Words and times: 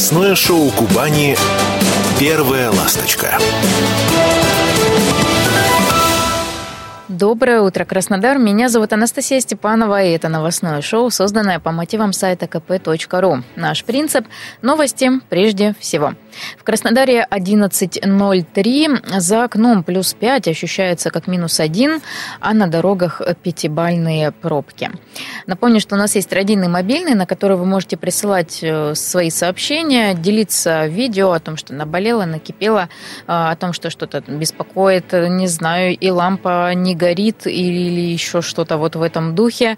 Новостное 0.00 0.34
шоу 0.34 0.70
Кубани 0.70 1.36
«Первая 2.18 2.70
ласточка». 2.70 3.38
Доброе 7.10 7.60
утро, 7.62 7.84
Краснодар. 7.84 8.38
Меня 8.38 8.68
зовут 8.68 8.92
Анастасия 8.92 9.40
Степанова, 9.40 10.00
и 10.00 10.12
это 10.12 10.28
новостное 10.28 10.80
шоу, 10.80 11.10
созданное 11.10 11.58
по 11.58 11.72
мотивам 11.72 12.12
сайта 12.12 12.46
kp.ru. 12.46 13.42
Наш 13.56 13.82
принцип– 13.82 14.26
новости 14.62 15.10
прежде 15.28 15.74
всего. 15.80 16.14
В 16.56 16.62
Краснодаре 16.62 17.26
11.03, 17.28 19.18
за 19.18 19.42
окном 19.44 19.82
плюс 19.82 20.14
5, 20.14 20.46
ощущается 20.46 21.10
как 21.10 21.26
минус 21.26 21.58
1, 21.58 22.00
а 22.38 22.54
на 22.54 22.68
дорогах 22.68 23.20
пятибальные 23.42 24.30
пробки. 24.30 24.92
Напомню, 25.48 25.80
что 25.80 25.96
у 25.96 25.98
нас 25.98 26.14
есть 26.14 26.32
родийный 26.32 26.68
мобильный, 26.68 27.14
на 27.14 27.26
который 27.26 27.56
вы 27.56 27.66
можете 27.66 27.96
присылать 27.96 28.60
э, 28.62 28.94
свои 28.94 29.30
сообщения, 29.30 30.14
делиться 30.14 30.86
видео 30.86 31.32
о 31.32 31.40
том, 31.40 31.56
что 31.56 31.74
наболело, 31.74 32.24
накипело, 32.24 32.88
э, 33.26 33.32
о 33.32 33.56
том, 33.56 33.72
что 33.72 33.90
что-то 33.90 34.22
беспокоит, 34.28 35.12
не 35.12 35.48
знаю, 35.48 35.96
и 35.96 36.10
лампа 36.10 36.72
не 36.74 36.94
горит 37.00 37.46
или 37.46 38.12
еще 38.12 38.42
что-то 38.42 38.76
вот 38.76 38.96
в 38.96 39.02
этом 39.02 39.34
духе. 39.34 39.76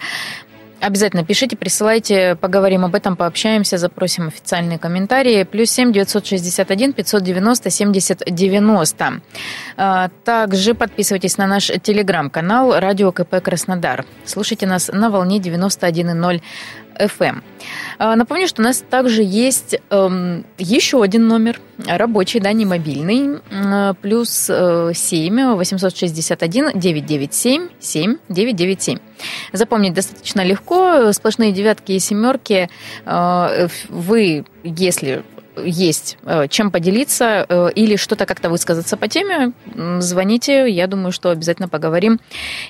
Обязательно 0.81 1.25
пишите, 1.25 1.57
присылайте, 1.57 2.35
поговорим 2.35 2.85
об 2.85 2.97
этом, 2.97 3.15
пообщаемся, 3.15 3.79
запросим 3.79 4.27
официальные 4.27 4.81
комментарии. 4.81 5.45
Плюс 5.45 5.71
семь 5.71 5.93
девятьсот 5.93 6.27
шестьдесят 6.27 6.73
один 6.73 6.93
пятьсот 6.93 7.23
девяносто 7.23 7.71
семьдесят 7.71 8.23
девяносто. 8.27 9.21
А, 9.77 10.11
также 10.25 10.75
подписывайтесь 10.75 11.39
на 11.39 11.47
наш 11.47 11.71
телеграм-канал 11.83 12.81
«Радио 12.81 13.13
КП 13.13 13.41
Краснодар». 13.41 14.05
Слушайте 14.25 14.67
нас 14.67 14.91
на 14.93 15.09
волне 15.09 15.39
91,0 15.39 16.43
FM. 16.99 17.43
А, 17.99 18.17
напомню, 18.17 18.49
что 18.49 18.63
у 18.63 18.65
нас 18.65 18.85
также 18.89 19.23
есть 19.23 19.77
эм, 19.91 20.45
еще 20.59 21.03
один 21.03 21.29
номер, 21.29 21.61
рабочий, 21.87 22.41
да, 22.41 22.53
не 22.53 22.67
мобильный, 22.67 23.41
э, 23.51 23.95
плюс 24.01 24.31
7 24.31 25.55
861 25.55 26.73
997 26.75 27.69
7997. 27.81 28.99
Запомнить 29.53 29.95
достаточно 29.95 30.45
легко, 30.45 31.13
сплошные 31.13 31.53
девятки 31.53 31.93
и 31.93 31.99
семерки. 31.99 32.69
Э, 33.05 33.69
вы, 33.89 34.45
если 34.65 35.23
есть 35.65 36.17
э, 36.25 36.49
чем 36.49 36.71
поделиться 36.71 37.71
или 37.75 37.97
что-то 37.97 38.25
как-то 38.25 38.49
высказаться 38.49 38.97
по 38.97 39.07
теме, 39.07 39.53
звоните, 40.01 40.69
я 40.71 40.87
думаю, 40.87 41.13
что 41.13 41.31
обязательно 41.31 41.69
поговорим 41.69 42.21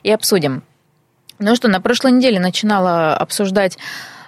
и 0.03 0.11
обсудим. 0.11 0.63
Ну 1.43 1.57
что, 1.57 1.67
на 1.67 1.81
прошлой 1.81 2.13
неделе 2.13 2.39
начинала 2.39 3.17
обсуждать 3.17 3.77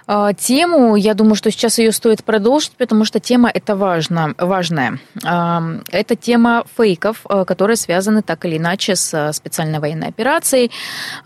а, 0.05 0.33
тему. 0.33 0.97
Я 0.97 1.13
думаю, 1.13 1.35
что 1.35 1.49
сейчас 1.49 1.79
ее 1.79 1.93
стоит 1.93 2.25
продолжить, 2.25 2.73
потому 2.73 3.05
что 3.05 3.21
тема 3.21 3.49
это 3.49 3.77
важна, 3.77 4.35
важная. 4.37 4.99
А, 5.23 5.63
это 5.91 6.17
тема 6.17 6.65
фейков, 6.77 7.21
а, 7.23 7.45
которые 7.45 7.77
связаны 7.77 8.21
так 8.21 8.43
или 8.43 8.57
иначе 8.57 8.97
с 8.97 9.31
специальной 9.31 9.79
военной 9.79 10.09
операцией. 10.09 10.71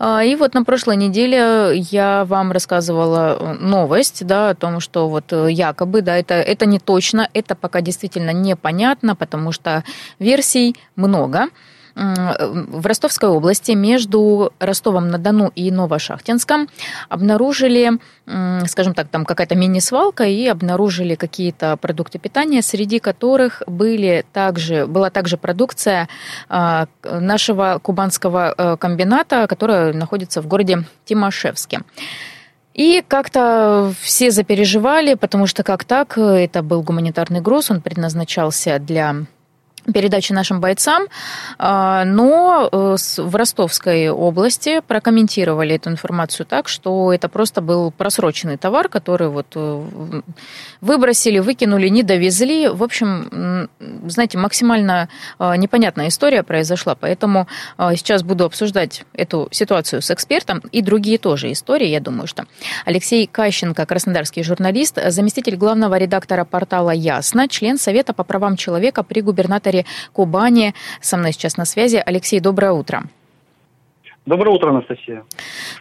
И 0.00 0.36
вот 0.38 0.54
на 0.54 0.62
прошлой 0.62 0.94
неделе 0.94 1.72
я 1.90 2.24
вам 2.24 2.52
рассказывала 2.52 3.56
новость 3.60 4.24
да, 4.24 4.50
о 4.50 4.54
том, 4.54 4.78
что 4.78 5.08
вот 5.08 5.32
якобы 5.32 6.02
да, 6.02 6.16
это, 6.16 6.34
это 6.34 6.66
не 6.66 6.78
точно, 6.78 7.28
это 7.34 7.56
пока 7.56 7.80
действительно 7.80 8.30
непонятно, 8.30 9.16
потому 9.16 9.50
что 9.50 9.82
версий 10.20 10.76
много 10.94 11.48
в 11.94 12.86
Ростовской 12.86 13.28
области 13.28 13.72
между 13.72 14.52
Ростовом-на-Дону 14.58 15.52
и 15.54 15.70
Новошахтинском 15.70 16.68
обнаружили, 17.08 17.92
скажем 18.66 18.94
так, 18.94 19.08
там 19.08 19.24
какая-то 19.24 19.54
мини-свалка 19.54 20.24
и 20.24 20.46
обнаружили 20.46 21.14
какие-то 21.14 21.76
продукты 21.76 22.18
питания, 22.18 22.62
среди 22.62 22.98
которых 22.98 23.62
были 23.66 24.24
также, 24.32 24.86
была 24.86 25.10
также 25.10 25.36
продукция 25.36 26.08
а, 26.48 26.86
нашего 27.02 27.80
кубанского 27.82 28.54
э, 28.56 28.76
комбината, 28.76 29.46
которая 29.46 29.92
находится 29.92 30.42
в 30.42 30.46
городе 30.46 30.84
Тимошевске. 31.04 31.80
И 32.74 33.04
как-то 33.06 33.92
все 34.00 34.30
запереживали, 34.30 35.14
потому 35.14 35.46
что 35.46 35.62
как 35.62 35.84
так, 35.84 36.16
это 36.16 36.62
был 36.62 36.82
гуманитарный 36.82 37.40
груз, 37.40 37.70
он 37.70 37.80
предназначался 37.80 38.78
для 38.78 39.26
передачи 39.92 40.32
нашим 40.32 40.60
бойцам, 40.60 41.06
а, 41.58 42.04
но 42.04 42.68
э, 42.70 42.96
в 43.18 43.36
Ростовской 43.36 44.08
области 44.08 44.80
прокомментировали 44.86 45.74
эту 45.76 45.90
информацию 45.90 46.46
так, 46.46 46.68
что 46.68 47.12
это 47.12 47.28
просто 47.28 47.60
был 47.60 47.90
просроченный 47.90 48.56
товар, 48.56 48.88
который 48.88 49.28
вот 49.28 49.46
э, 49.54 50.22
выбросили, 50.80 51.38
выкинули, 51.38 51.88
не 51.88 52.02
довезли. 52.02 52.68
В 52.68 52.82
общем, 52.82 53.68
знаете, 54.06 54.38
максимально 54.38 55.08
а, 55.38 55.56
непонятная 55.56 56.08
история 56.08 56.42
произошла, 56.42 56.94
поэтому 56.94 57.46
сейчас 57.78 58.22
буду 58.22 58.44
обсуждать 58.44 59.04
эту 59.12 59.48
ситуацию 59.50 60.02
с 60.02 60.10
экспертом 60.10 60.62
и 60.72 60.82
другие 60.82 61.18
тоже 61.18 61.52
истории, 61.52 61.88
я 61.88 62.00
думаю, 62.00 62.26
что 62.26 62.46
Алексей 62.84 63.26
Кащенко, 63.26 63.86
краснодарский 63.86 64.42
журналист, 64.42 64.98
заместитель 65.08 65.56
главного 65.56 65.98
редактора 65.98 66.44
портала 66.44 66.90
«Ясно», 66.90 67.48
член 67.48 67.78
Совета 67.78 68.12
по 68.12 68.24
правам 68.24 68.56
человека 68.56 69.02
при 69.02 69.20
губернаторе 69.20 69.79
губернаторе 69.80 69.84
Кубани. 70.12 70.74
Со 71.00 71.16
мной 71.16 71.32
сейчас 71.32 71.56
на 71.56 71.64
связи. 71.64 72.02
Алексей, 72.04 72.40
доброе 72.40 72.72
утро. 72.72 73.04
Доброе 74.26 74.50
утро, 74.50 74.68
Анастасия. 74.68 75.24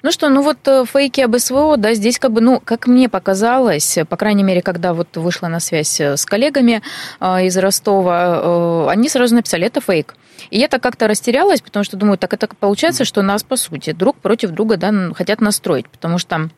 Ну 0.02 0.12
что, 0.12 0.30
ну 0.30 0.42
вот 0.42 0.66
э, 0.66 0.86
фейки 0.86 1.20
об 1.22 1.38
СВО, 1.38 1.76
да, 1.76 1.94
здесь 1.94 2.18
как 2.18 2.32
бы, 2.32 2.40
ну, 2.40 2.62
как 2.64 2.88
мне 2.88 3.10
показалось, 3.10 4.00
по 4.08 4.16
крайней 4.16 4.44
мере, 4.44 4.62
когда 4.62 4.94
вот 4.94 5.18
вышла 5.18 5.50
на 5.50 5.60
связь 5.60 6.00
э, 6.00 6.16
с 6.16 6.26
коллегами 6.26 6.82
э, 7.20 7.46
из 7.46 7.58
Ростова, 7.58 8.42
э, 8.42 8.88
они 8.90 9.10
сразу 9.10 9.36
написали, 9.36 9.68
это 9.68 9.82
фейк. 9.82 10.16
И 10.52 10.58
я 10.58 10.70
так 10.70 10.82
как-то 10.82 11.08
растерялась, 11.08 11.62
потому 11.62 11.84
что 11.84 11.98
думаю, 11.98 12.18
так 12.18 12.34
это 12.34 12.48
получается, 12.48 13.04
что 13.04 13.22
нас, 13.22 13.44
по 13.44 13.58
сути, 13.58 13.92
друг 13.92 14.16
против 14.16 14.52
друга, 14.52 14.78
да, 14.78 15.14
хотят 15.14 15.42
настроить, 15.42 15.90
потому 15.90 16.18
что 16.18 16.36
а, 16.36 16.50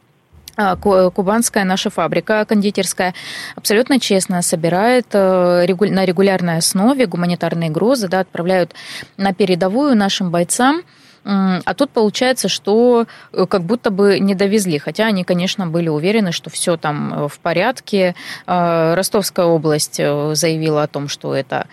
кубанская 0.56 1.64
наша 1.64 1.90
фабрика 1.90 2.46
кондитерская 2.46 3.14
абсолютно 3.56 4.00
честно 4.00 4.42
собирает 4.42 5.08
э, 5.14 5.66
на 5.68 6.06
регулярной 6.06 6.58
основе 6.58 7.06
гуманитарные 7.06 7.70
грузы, 7.70 8.08
да, 8.08 8.22
отправляют 8.22 8.74
на 9.18 9.34
передовую 9.34 9.96
нашим 9.96 10.32
бойцам– 10.32 10.82
а 11.24 11.74
тут 11.76 11.92
получается, 11.92 12.50
что 12.50 13.06
э, 13.32 13.46
как 13.46 13.64
будто 13.64 13.92
бы 13.92 14.20
не 14.20 14.34
довезли, 14.34 14.80
хотя 14.80 15.06
они, 15.06 15.24
конечно, 15.24 15.68
были 15.68 15.88
уверены, 15.88 16.32
что 16.32 16.50
все 16.50 16.78
там 16.78 17.14
э, 17.14 17.28
в 17.28 17.40
порядке. 17.40 18.16
А, 18.48 18.96
Ростовская 18.96 19.46
область 19.46 20.00
э, 20.00 20.34
заявила 20.34 20.84
о 20.84 20.88
том, 20.88 21.08
что 21.08 21.36
это 21.36 21.68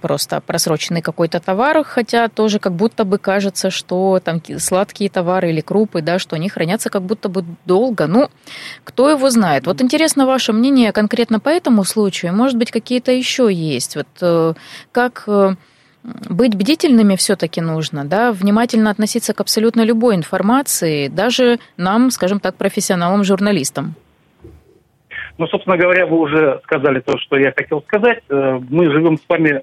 просто 0.00 0.40
просроченный 0.42 1.00
какой-то 1.00 1.40
товар, 1.40 1.82
хотя 1.84 2.28
тоже 2.28 2.58
как 2.58 2.74
будто 2.74 3.04
бы 3.04 3.18
кажется, 3.18 3.70
что 3.70 4.20
там 4.22 4.40
сладкие 4.58 5.10
товары 5.10 5.50
или 5.50 5.60
крупы, 5.60 6.02
да, 6.02 6.18
что 6.18 6.36
они 6.36 6.48
хранятся 6.48 6.90
как 6.90 7.02
будто 7.02 7.28
бы 7.28 7.44
долго. 7.64 8.06
Ну, 8.06 8.28
кто 8.84 9.10
его 9.10 9.30
знает. 9.30 9.66
Вот 9.66 9.80
интересно 9.80 10.26
ваше 10.26 10.52
мнение 10.52 10.92
конкретно 10.92 11.40
по 11.40 11.48
этому 11.48 11.82
случаю. 11.84 12.34
Может 12.34 12.58
быть, 12.58 12.70
какие-то 12.70 13.10
еще 13.10 13.48
есть. 13.50 13.96
Вот 13.96 14.46
как 14.92 15.26
быть 16.28 16.54
бдительными 16.54 17.16
все-таки 17.16 17.60
нужно, 17.60 18.04
да, 18.04 18.32
внимательно 18.32 18.90
относиться 18.90 19.34
к 19.34 19.40
абсолютно 19.40 19.84
любой 19.84 20.14
информации, 20.14 21.08
даже 21.08 21.58
нам, 21.76 22.10
скажем 22.10 22.40
так, 22.40 22.56
профессионалам-журналистам. 22.56 23.94
Ну, 25.38 25.46
собственно 25.48 25.76
говоря, 25.76 26.06
вы 26.06 26.18
уже 26.18 26.60
сказали 26.64 27.00
то, 27.00 27.18
что 27.18 27.36
я 27.36 27.52
хотел 27.52 27.82
сказать. 27.82 28.22
Э, 28.28 28.58
мы 28.70 28.90
живем 28.90 29.18
с 29.18 29.28
вами 29.28 29.62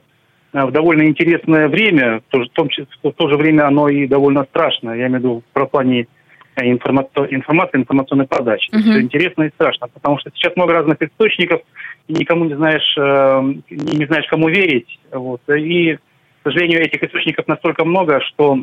э, 0.53 0.65
в 0.65 0.71
довольно 0.71 1.03
интересное 1.07 1.67
время, 1.67 2.21
в 2.31 2.49
том 2.49 2.69
числе 2.69 2.87
в 3.01 3.11
то 3.11 3.29
же 3.29 3.37
время 3.37 3.65
оно 3.67 3.89
и 3.89 4.07
довольно 4.07 4.43
страшное. 4.43 4.95
Я 4.95 5.07
имею 5.07 5.19
в 5.19 5.23
виду 5.23 5.43
про 5.51 5.65
плане 5.65 6.07
информации, 6.57 7.27
информации 7.31 7.79
информационной 7.79 8.27
подачи. 8.27 8.69
Uh-huh. 8.71 8.81
Все 8.81 9.01
интересно 9.01 9.43
и 9.43 9.49
страшно, 9.49 9.87
потому 9.87 10.19
что 10.19 10.29
сейчас 10.35 10.55
много 10.55 10.73
разных 10.73 11.01
источников, 11.01 11.61
и 12.07 12.13
никому 12.13 12.45
не 12.45 12.55
знаешь, 12.55 12.95
э, 12.97 13.41
не 13.69 14.05
знаешь, 14.05 14.27
кому 14.27 14.49
верить. 14.49 14.99
Вот. 15.11 15.41
И 15.49 15.97
к 16.43 16.51
сожалению, 16.51 16.81
этих 16.81 17.01
источников 17.01 17.47
настолько 17.47 17.85
много, 17.85 18.19
что 18.19 18.57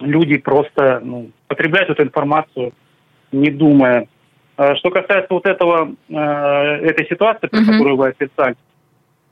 люди 0.00 0.38
просто 0.38 1.00
ну, 1.04 1.30
потребляют 1.46 1.90
эту 1.90 2.04
информацию, 2.04 2.72
не 3.32 3.50
думая. 3.50 4.08
А 4.56 4.74
что 4.76 4.90
касается 4.90 5.28
вот 5.28 5.44
этого, 5.44 5.94
э, 6.08 6.14
этой 6.16 7.06
ситуации, 7.06 7.48
про 7.48 7.60
mm-hmm. 7.60 7.66
которую 7.66 7.96
вы 7.96 8.08
описали, 8.08 8.56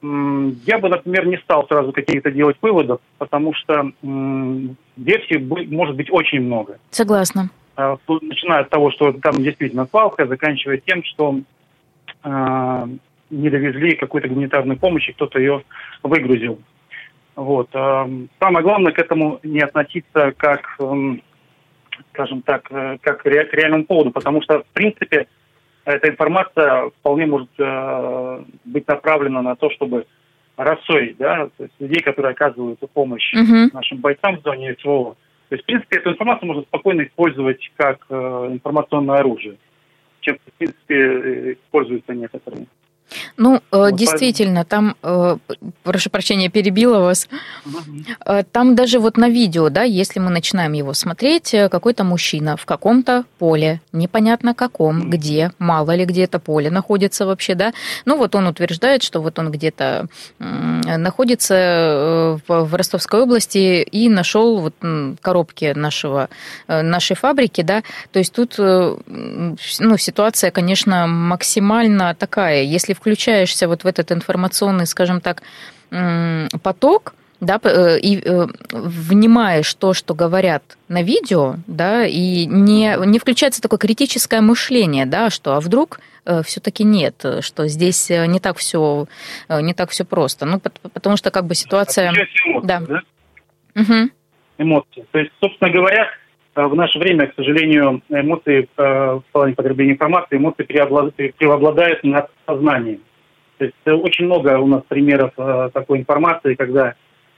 я 0.03 0.79
бы, 0.79 0.88
например, 0.88 1.27
не 1.27 1.38
стал 1.38 1.67
сразу 1.69 1.93
какие-то 1.93 2.31
делать 2.31 2.56
выводов, 2.61 3.00
потому 3.19 3.53
что 3.55 3.93
версий 4.03 5.38
может 5.38 5.97
быть 5.97 6.11
очень 6.11 6.41
много. 6.41 6.79
Согласна. 6.91 7.50
А, 7.77 7.97
начиная 8.09 8.61
от 8.61 8.71
того, 8.71 8.91
что 8.91 9.12
там 9.12 9.43
действительно 9.43 9.87
свалка, 9.87 10.27
заканчивая 10.27 10.79
тем, 10.79 11.03
что 11.05 11.41
э, 12.25 12.87
не 13.31 13.50
довезли 13.50 13.94
какой-то 13.97 14.29
гуманитарной 14.29 14.77
помощи, 14.77 15.12
кто-то 15.12 15.38
ее 15.38 15.62
выгрузил. 16.03 16.59
Вот. 17.37 17.71
Самое 17.73 18.62
главное 18.62 18.93
к 18.93 18.99
этому 18.99 19.41
не 19.43 19.61
относиться 19.61 20.32
как, 20.37 20.79
скажем 22.12 22.43
так, 22.43 22.71
э, 22.71 22.99
как 23.00 23.23
к 23.23 23.27
реальному 23.27 23.85
поводу, 23.85 24.11
потому 24.11 24.43
что, 24.43 24.62
в 24.62 24.67
принципе, 24.73 25.27
эта 25.85 26.09
информация 26.09 26.91
вполне 26.91 27.27
может 27.27 27.50
э, 27.59 28.44
быть 28.65 28.87
направлена 28.87 29.43
на 29.43 29.56
то, 29.56 29.71
чтобы 29.71 30.06
рассорить, 30.56 31.17
да, 31.17 31.49
то 31.56 31.65
есть 31.65 31.75
людей, 31.79 32.03
которые 32.03 32.32
оказывают 32.32 32.79
помощь 32.93 33.35
uh-huh. 33.35 33.71
нашим 33.73 33.99
бойцам 33.99 34.37
в 34.37 34.43
зоне 34.43 34.77
СВО. 34.81 35.17
То 35.49 35.55
есть, 35.55 35.65
в 35.65 35.67
принципе, 35.67 35.97
эту 35.97 36.11
информацию 36.11 36.47
можно 36.49 36.62
спокойно 36.62 37.03
использовать 37.03 37.71
как 37.77 38.05
э, 38.11 38.49
информационное 38.53 39.21
оружие, 39.21 39.56
чем, 40.21 40.37
в 40.37 40.53
принципе, 40.59 41.53
используется 41.55 42.15
некоторыми. 42.15 42.67
Ну, 43.37 43.57
э, 43.57 43.61
вот 43.71 43.97
действительно, 43.97 44.65
там, 44.65 44.97
э, 45.03 45.37
прошу 45.83 46.11
прощения, 46.11 46.49
перебила 46.49 47.01
вас. 47.01 47.29
Угу. 47.67 48.45
Там 48.53 48.75
даже 48.75 48.99
вот 48.99 49.17
на 49.17 49.29
видео, 49.29 49.69
да, 49.69 49.83
если 49.83 50.21
мы 50.21 50.31
начинаем 50.31 50.73
его 50.73 50.95
смотреть, 50.95 51.55
какой-то 51.71 52.05
мужчина 52.05 52.57
в 52.57 52.67
каком-то 52.67 53.25
поле, 53.39 53.81
непонятно 53.93 54.55
каком, 54.55 55.01
угу. 55.01 55.09
где, 55.09 55.53
мало 55.59 55.95
ли 55.95 56.05
где 56.05 56.25
это 56.25 56.39
поле 56.39 56.71
находится 56.71 57.27
вообще, 57.27 57.55
да. 57.55 57.73
Ну, 58.05 58.17
вот 58.17 58.35
он 58.35 58.47
утверждает, 58.47 59.03
что 59.03 59.21
вот 59.21 59.39
он 59.39 59.51
где-то 59.51 60.06
находится 60.39 62.39
в 62.47 62.75
Ростовской 62.75 63.23
области 63.23 63.83
и 63.83 64.09
нашел 64.09 64.61
вот 64.61 64.75
коробки 65.21 65.73
нашего, 65.75 66.29
нашей 66.69 67.17
фабрики, 67.17 67.63
да. 67.63 67.83
То 68.13 68.19
есть 68.19 68.33
тут, 68.33 68.56
ну, 68.59 69.97
ситуация, 69.99 70.51
конечно, 70.51 71.06
максимально 71.06 72.15
такая. 72.15 72.63
Если 72.63 72.95
включаешься 73.00 73.67
вот 73.67 73.85
в 73.85 73.87
этот 73.87 74.12
информационный, 74.12 74.87
скажем 74.87 75.20
так, 75.20 75.43
поток, 76.62 77.14
да, 77.41 77.58
э, 77.62 77.99
и 78.00 78.20
э, 78.23 78.47
внимаешь 78.70 79.73
то, 79.75 79.94
что 79.94 80.14
говорят 80.14 80.62
на 80.88 81.02
видео, 81.02 81.56
да, 81.67 82.05
и 82.06 82.47
не, 82.47 82.94
не 83.06 83.19
включается 83.19 83.62
такое 83.62 83.79
критическое 83.79 84.41
мышление, 84.41 85.06
да, 85.06 85.31
что 85.31 85.55
а 85.55 85.61
вдруг 85.61 86.00
э, 86.26 86.43
все-таки 86.44 86.85
нет, 86.85 87.25
что 87.41 87.67
здесь 87.67 88.11
не 88.11 88.41
так 88.41 88.58
все 88.58 89.06
не 89.49 89.75
так 89.75 89.91
все 89.91 90.05
просто. 90.05 90.44
Ну, 90.44 90.61
потому 90.61 91.17
что 91.17 91.31
как 91.31 91.46
бы 91.46 91.55
ситуация. 91.55 92.11
Эмоции, 92.11 92.67
да. 92.67 92.81
да? 92.81 93.03
Угу. 93.75 94.11
Эмоции. 94.58 95.06
То 95.11 95.19
есть, 95.19 95.32
собственно 95.41 95.70
говоря, 95.70 96.08
в 96.55 96.75
наше 96.75 96.99
время, 96.99 97.29
к 97.29 97.35
сожалению, 97.35 98.02
эмоции 98.08 98.69
в 98.76 99.23
плане 99.32 99.55
потребления 99.55 99.93
информации, 99.93 100.37
эмоции 100.37 100.64
преобладают 100.64 102.02
над 102.02 102.31
сознанием. 102.47 103.00
То 103.58 103.64
есть 103.67 103.76
очень 103.87 104.25
много 104.25 104.58
у 104.58 104.67
нас 104.67 104.82
примеров 104.88 105.32
такой 105.73 105.99
информации, 105.99 106.55
когда 106.55 106.94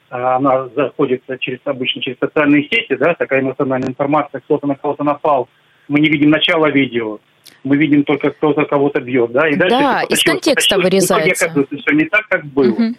она 0.08 0.68
заходит 0.76 1.22
через, 1.40 1.58
обычно 1.64 2.02
через 2.02 2.18
социальные 2.18 2.64
сети, 2.64 2.94
да, 2.96 3.14
такая 3.14 3.40
эмоциональная 3.40 3.88
информация, 3.88 4.40
кто-то 4.40 4.66
на 4.66 4.76
кого-то 4.76 5.04
напал, 5.04 5.48
мы 5.88 6.00
не 6.00 6.08
видим 6.08 6.30
начала 6.30 6.70
видео, 6.70 7.18
мы 7.64 7.76
видим 7.76 8.04
только 8.04 8.30
кто-то 8.30 8.64
кого-то 8.64 9.00
бьет, 9.00 9.32
да, 9.32 9.48
и 9.48 9.56
дальше 9.56 9.76
да, 9.76 10.02
из 10.08 10.22
контекста 10.22 10.78
вырезается. 10.78 11.46
оказывается, 11.46 11.76
все 11.76 11.94
не 11.94 12.04
так, 12.04 12.26
как 12.28 12.44
было. 12.44 12.72
Угу. 12.72 12.94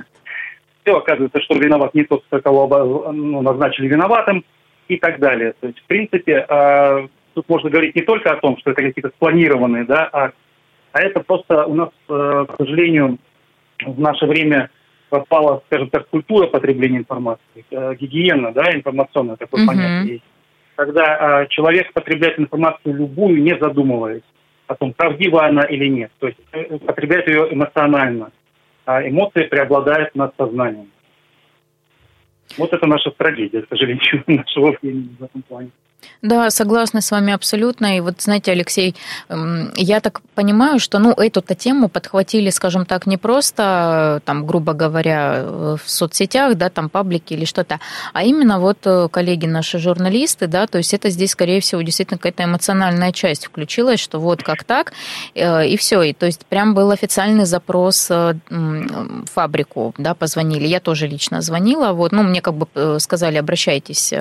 Все 0.83 0.97
оказывается, 0.97 1.39
что 1.41 1.55
виноват 1.55 1.93
не 1.93 2.03
тот, 2.03 2.23
кого 2.29 3.11
ну, 3.13 3.41
назначили 3.41 3.87
виноватым 3.87 4.43
и 4.87 4.97
так 4.97 5.19
далее. 5.19 5.53
То 5.59 5.67
есть, 5.67 5.79
в 5.79 5.85
принципе, 5.85 6.45
э, 6.47 7.07
тут 7.33 7.49
можно 7.49 7.69
говорить 7.69 7.95
не 7.95 8.01
только 8.01 8.31
о 8.31 8.37
том, 8.37 8.57
что 8.57 8.71
это 8.71 8.81
какие-то 8.81 9.09
спланированные, 9.09 9.85
да, 9.85 10.09
а, 10.11 10.31
а 10.91 11.01
это 11.01 11.21
просто 11.21 11.65
у 11.65 11.73
нас, 11.73 11.89
э, 12.09 12.45
к 12.49 12.55
сожалению, 12.57 13.17
в 13.85 13.99
наше 13.99 14.25
время 14.25 14.69
пропала, 15.09 15.61
скажем 15.67 15.89
так, 15.89 16.07
культура 16.09 16.47
потребления 16.47 16.99
информации, 16.99 17.65
э, 17.69 17.95
гигиена, 17.95 18.51
да, 18.51 18.73
информационная 18.73 19.35
такое 19.35 19.63
mm-hmm. 19.63 19.67
понятие 19.67 20.13
есть. 20.13 20.23
Когда 20.75 21.43
э, 21.43 21.47
человек 21.49 21.93
потребляет 21.93 22.39
информацию 22.39 22.95
любую, 22.95 23.41
не 23.43 23.55
задумываясь 23.59 24.23
о 24.67 24.75
том, 24.75 24.93
правдива 24.93 25.45
она 25.45 25.63
или 25.63 25.87
нет. 25.87 26.11
То 26.19 26.27
есть 26.27 26.39
э, 26.51 26.79
потребляет 26.79 27.27
ее 27.27 27.53
эмоционально. 27.53 28.31
А 28.85 29.07
эмоции 29.07 29.43
преобладают 29.43 30.13
над 30.15 30.35
сознанием. 30.35 30.87
Вот 32.57 32.73
это 32.73 32.85
наша 32.85 33.11
трагедия, 33.11 33.61
к 33.61 33.69
сожалению, 33.69 34.23
нашего 34.27 34.77
времени 34.81 35.15
в 35.19 35.23
этом 35.23 35.41
плане. 35.43 35.69
Да, 36.21 36.49
согласна 36.49 37.01
с 37.01 37.11
вами 37.11 37.33
абсолютно. 37.33 37.97
И 37.97 37.99
вот, 37.99 38.21
знаете, 38.21 38.51
Алексей, 38.51 38.95
я 39.75 39.99
так 39.99 40.21
понимаю, 40.35 40.79
что, 40.79 40.99
ну, 40.99 41.11
эту-то 41.11 41.55
тему 41.55 41.89
подхватили, 41.89 42.49
скажем 42.49 42.85
так, 42.85 43.05
не 43.07 43.17
просто, 43.17 44.21
там, 44.25 44.45
грубо 44.45 44.73
говоря, 44.73 45.43
в 45.43 45.81
соцсетях, 45.85 46.55
да, 46.55 46.69
там, 46.69 46.89
паблики 46.89 47.33
или 47.33 47.45
что-то, 47.45 47.79
а 48.13 48.23
именно 48.23 48.59
вот 48.59 48.77
э, 48.85 49.07
коллеги 49.11 49.45
наши 49.45 49.79
журналисты, 49.79 50.47
да, 50.47 50.67
то 50.67 50.77
есть 50.77 50.93
это 50.93 51.09
здесь, 51.09 51.31
скорее 51.31 51.59
всего, 51.59 51.81
действительно 51.81 52.17
какая-то 52.17 52.43
эмоциональная 52.43 53.11
часть 53.11 53.45
включилась, 53.45 53.99
что 53.99 54.19
вот 54.19 54.43
как 54.43 54.63
так, 54.63 54.93
э, 55.35 55.67
и 55.67 55.77
все. 55.77 56.01
И 56.03 56.13
то 56.13 56.25
есть 56.25 56.45
прям 56.45 56.73
был 56.73 56.91
официальный 56.91 57.45
запрос 57.45 58.07
э, 58.09 58.35
фабрику, 59.31 59.93
да, 59.97 60.13
позвонили. 60.13 60.67
Я 60.67 60.79
тоже 60.79 61.07
лично 61.07 61.41
звонила, 61.41 61.93
вот, 61.93 62.11
ну, 62.11 62.23
мне 62.23 62.41
как 62.41 62.53
бы 62.55 62.99
сказали, 62.99 63.37
обращайтесь 63.37 64.13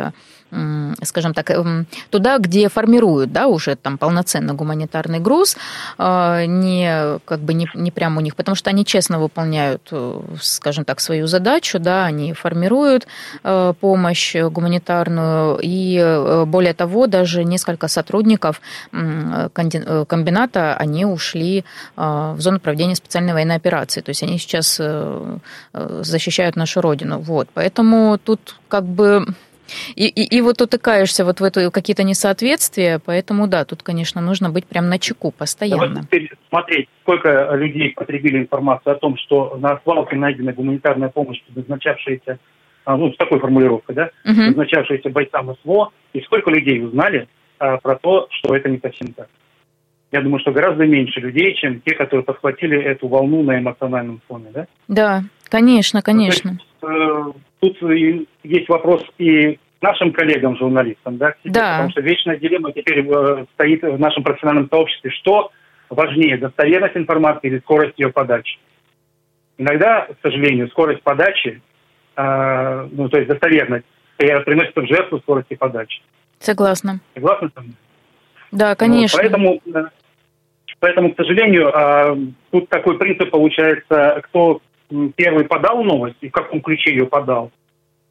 скажем 1.03 1.35
так, 1.35 1.51
эм, 1.51 1.87
туда, 2.11 2.39
где 2.39 2.69
формируют, 2.69 3.33
да, 3.33 3.47
уже 3.47 3.75
там 3.77 3.97
полноценно 3.99 4.55
гуманитарный 4.55 5.19
груз, 5.19 5.57
а, 5.99 6.45
не 6.45 7.19
как 7.25 7.41
бы 7.41 7.55
не, 7.55 7.69
не 7.75 7.91
прямо 7.91 8.19
у 8.19 8.21
них, 8.21 8.37
потому 8.37 8.55
что 8.55 8.71
они 8.71 8.85
честно 8.85 9.19
выполняют, 9.19 9.89
э, 9.93 10.21
скажем 10.41 10.85
так, 10.85 11.01
свою 11.01 11.27
задачу, 11.27 11.79
да, 11.79 12.05
они 12.05 12.35
формируют 12.35 13.07
э, 13.45 13.73
помощь 13.81 14.37
гуманитарную, 14.37 15.59
и 15.63 15.99
э, 15.99 16.45
более 16.45 16.75
того, 16.75 17.07
даже 17.07 17.45
несколько 17.45 17.89
сотрудников 17.89 18.61
комбината, 18.93 20.77
они 20.77 21.05
ушли 21.05 21.65
в 21.97 22.37
зону 22.39 22.61
проведения 22.61 22.95
специальной 22.95 23.33
военной 23.33 23.57
операции, 23.57 24.01
то 24.01 24.11
есть 24.11 24.23
они 24.23 24.39
сейчас 24.39 24.81
защищают 25.73 26.57
нашу 26.57 26.81
родину, 26.81 27.19
вот, 27.19 27.49
поэтому 27.55 28.19
тут 28.19 28.57
как 28.69 28.85
бы 28.85 29.27
и, 29.95 30.07
и, 30.07 30.37
и 30.37 30.41
вот 30.41 30.61
утыкаешься 30.61 31.25
вот 31.25 31.41
в 31.41 31.45
эту 31.45 31.71
какие-то 31.71 32.03
несоответствия, 32.03 33.01
поэтому 33.05 33.47
да, 33.47 33.65
тут, 33.65 33.83
конечно, 33.83 34.21
нужно 34.21 34.51
быть 34.51 34.67
прям 34.67 34.89
на 34.89 34.99
чеку 34.99 35.31
постоянно. 35.31 35.87
Давайте 35.87 36.07
теперь 36.07 36.31
смотреть, 36.49 36.89
сколько 37.03 37.55
людей 37.55 37.91
потребили 37.91 38.39
информацию 38.39 38.95
о 38.95 38.99
том, 38.99 39.17
что 39.17 39.57
на 39.57 39.79
свалке 39.83 40.17
найдена 40.17 40.53
гуманитарная 40.53 41.09
помощь, 41.09 41.43
предназначавшаяся, 41.43 42.39
а, 42.85 42.97
ну, 42.97 43.13
с 43.13 43.17
такой 43.17 43.39
формулировкой, 43.39 43.95
да, 43.95 44.11
угу. 44.25 44.35
предназначавшаяся 44.35 45.11
бойцам 45.11 45.55
СВО, 45.63 45.91
и 46.13 46.21
сколько 46.23 46.51
людей 46.51 46.85
узнали 46.85 47.29
а, 47.59 47.79
про 47.79 47.97
то, 47.97 48.27
что 48.31 48.57
это 48.57 48.69
не 48.69 48.79
совсем 48.79 49.13
так. 49.13 49.29
Я 50.11 50.21
думаю, 50.21 50.41
что 50.41 50.53
гораздо 50.53 50.85
меньше 50.85 51.21
людей, 51.21 51.55
чем 51.55 51.81
те, 51.81 51.95
которые 51.95 52.23
подхватили 52.23 52.79
эту 52.79 53.09
волну 53.09 53.43
на 53.43 53.59
эмоциональном 53.59 54.21
фоне, 54.29 54.51
да? 54.53 54.67
Да, 54.87 55.23
конечно, 55.53 56.01
конечно. 56.03 56.57
Ну, 56.81 57.35
есть, 57.61 57.77
э, 57.77 57.79
тут 57.79 58.27
есть 58.43 58.69
вопрос 58.71 59.03
и 59.19 59.59
нашим 59.83 60.13
коллегам-журналистам, 60.13 61.19
да, 61.19 61.35
себе, 61.43 61.53
да, 61.53 61.73
потому 61.73 61.91
что 61.91 62.01
вечная 62.01 62.39
дилемма 62.39 62.73
теперь 62.73 63.07
э, 63.07 63.45
стоит 63.55 63.83
в 63.83 64.01
нашем 64.01 64.23
профессиональном 64.23 64.69
сообществе, 64.71 65.11
что 65.11 65.51
важнее, 65.91 66.39
достоверность 66.39 66.97
информации 66.97 67.49
или 67.49 67.59
скорость 67.59 67.99
ее 67.99 68.11
подачи. 68.11 68.59
Иногда, 69.59 70.07
к 70.07 70.17
сожалению, 70.23 70.69
скорость 70.69 71.03
подачи, 71.03 71.61
э, 72.17 72.89
ну, 72.91 73.09
то 73.11 73.19
есть 73.19 73.29
достоверность, 73.29 73.85
приносит 74.17 74.75
в 74.75 74.87
жертву 74.87 75.19
скорости 75.19 75.55
подачи. 75.55 76.01
Согласна. 76.39 77.01
Согласна 77.15 77.51
со 77.55 77.61
мной? 77.61 77.75
Да, 78.53 78.75
конечно. 78.75 79.19
Вот, 79.21 79.31
поэтому, 79.31 79.61
э, 79.75 79.85
поэтому, 80.81 81.13
к 81.13 81.17
сожалению, 81.17 81.69
э, 81.69 82.17
тут 82.51 82.69
такой 82.71 82.97
принцип 82.99 83.31
получается, 83.31 84.21
кто 84.25 84.63
первый 85.17 85.45
подал 85.45 85.83
новость 85.83 86.17
и 86.21 86.29
в 86.29 86.33
каком 86.33 86.61
ключе 86.61 86.91
ее 86.91 87.07
подал, 87.07 87.51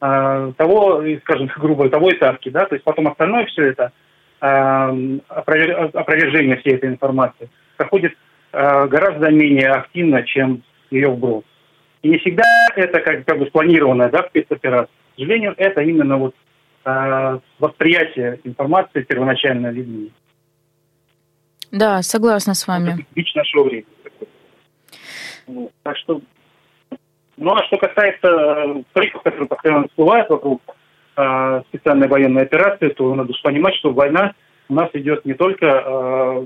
э, 0.02 0.54
того, 0.58 1.04
скажем 1.22 1.50
грубо, 1.58 1.90
того 1.90 2.10
и 2.10 2.18
тапки, 2.18 2.50
да, 2.50 2.66
то 2.66 2.76
есть 2.76 2.84
потом 2.84 3.08
остальное 3.08 3.46
все 3.46 3.68
это, 3.68 3.92
опровержение 4.40 6.58
всей 6.58 6.74
этой 6.74 6.90
информации, 6.90 7.50
проходит 7.78 8.14
э, 8.52 8.88
гораздо 8.88 9.30
менее 9.30 9.70
активно, 9.70 10.24
чем 10.24 10.64
ее 10.90 11.10
вброс. 11.10 11.44
И 12.02 12.10
не 12.10 12.18
всегда 12.18 12.44
это 12.76 13.02
как, 13.02 13.26
как 13.26 13.38
бы 13.38 13.46
спланированная 13.46 14.10
да, 14.10 14.26
спецоперация. 14.28 14.88
К 14.88 15.20
сожалению, 15.20 15.54
это 15.58 15.82
именно 15.82 16.18
вот 16.18 16.36
э, 16.86 17.40
восприятие 17.60 18.40
информации 18.44 19.04
первоначально 19.04 19.72
людьми. 19.72 20.12
Да, 21.72 22.02
согласна 22.02 22.54
с 22.54 22.68
вами. 22.68 22.94
Это 22.94 23.04
бич 23.16 23.34
нашего 23.36 23.66
времени. 23.66 23.86
Так 25.84 25.98
что 25.98 26.22
ну 27.41 27.53
а 27.53 27.63
что 27.65 27.77
касается 27.77 28.83
криков, 28.93 29.24
которые 29.24 29.48
постоянно 29.48 29.88
всплывают 29.88 30.29
вокруг 30.29 30.62
э, 31.17 31.62
специальной 31.69 32.07
военной 32.07 32.43
операции, 32.43 32.89
то 32.89 33.13
надо 33.15 33.33
понимать, 33.43 33.75
что 33.75 33.91
война 33.91 34.33
у 34.69 34.75
нас 34.75 34.89
идет 34.93 35.25
не 35.25 35.33
только 35.33 35.65
э, 35.65 36.45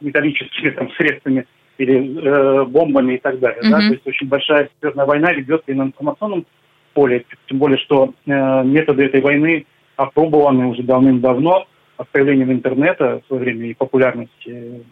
металлическими 0.00 0.70
там, 0.70 0.90
средствами 0.92 1.46
или 1.78 2.20
э, 2.22 2.64
бомбами 2.64 3.14
и 3.14 3.18
так 3.18 3.38
далее. 3.38 3.62
Mm-hmm. 3.62 3.70
Да? 3.70 3.78
То 3.78 3.92
есть 3.92 4.06
очень 4.06 4.28
большая 4.28 4.70
серьезная 4.80 5.06
война 5.06 5.32
ведется 5.32 5.70
и 5.70 5.74
на 5.74 5.82
информационном 5.82 6.46
поле, 6.94 7.24
тем 7.46 7.58
более, 7.58 7.78
что 7.78 8.14
э, 8.26 8.64
методы 8.64 9.04
этой 9.04 9.20
войны 9.20 9.66
опробованы 9.96 10.66
уже 10.66 10.82
давным-давно. 10.82 11.66
с 11.98 12.06
появлением 12.12 12.50
интернета 12.50 13.20
в 13.20 13.26
свое 13.26 13.42
время 13.42 13.66
и 13.66 13.74
популярности, 13.74 14.84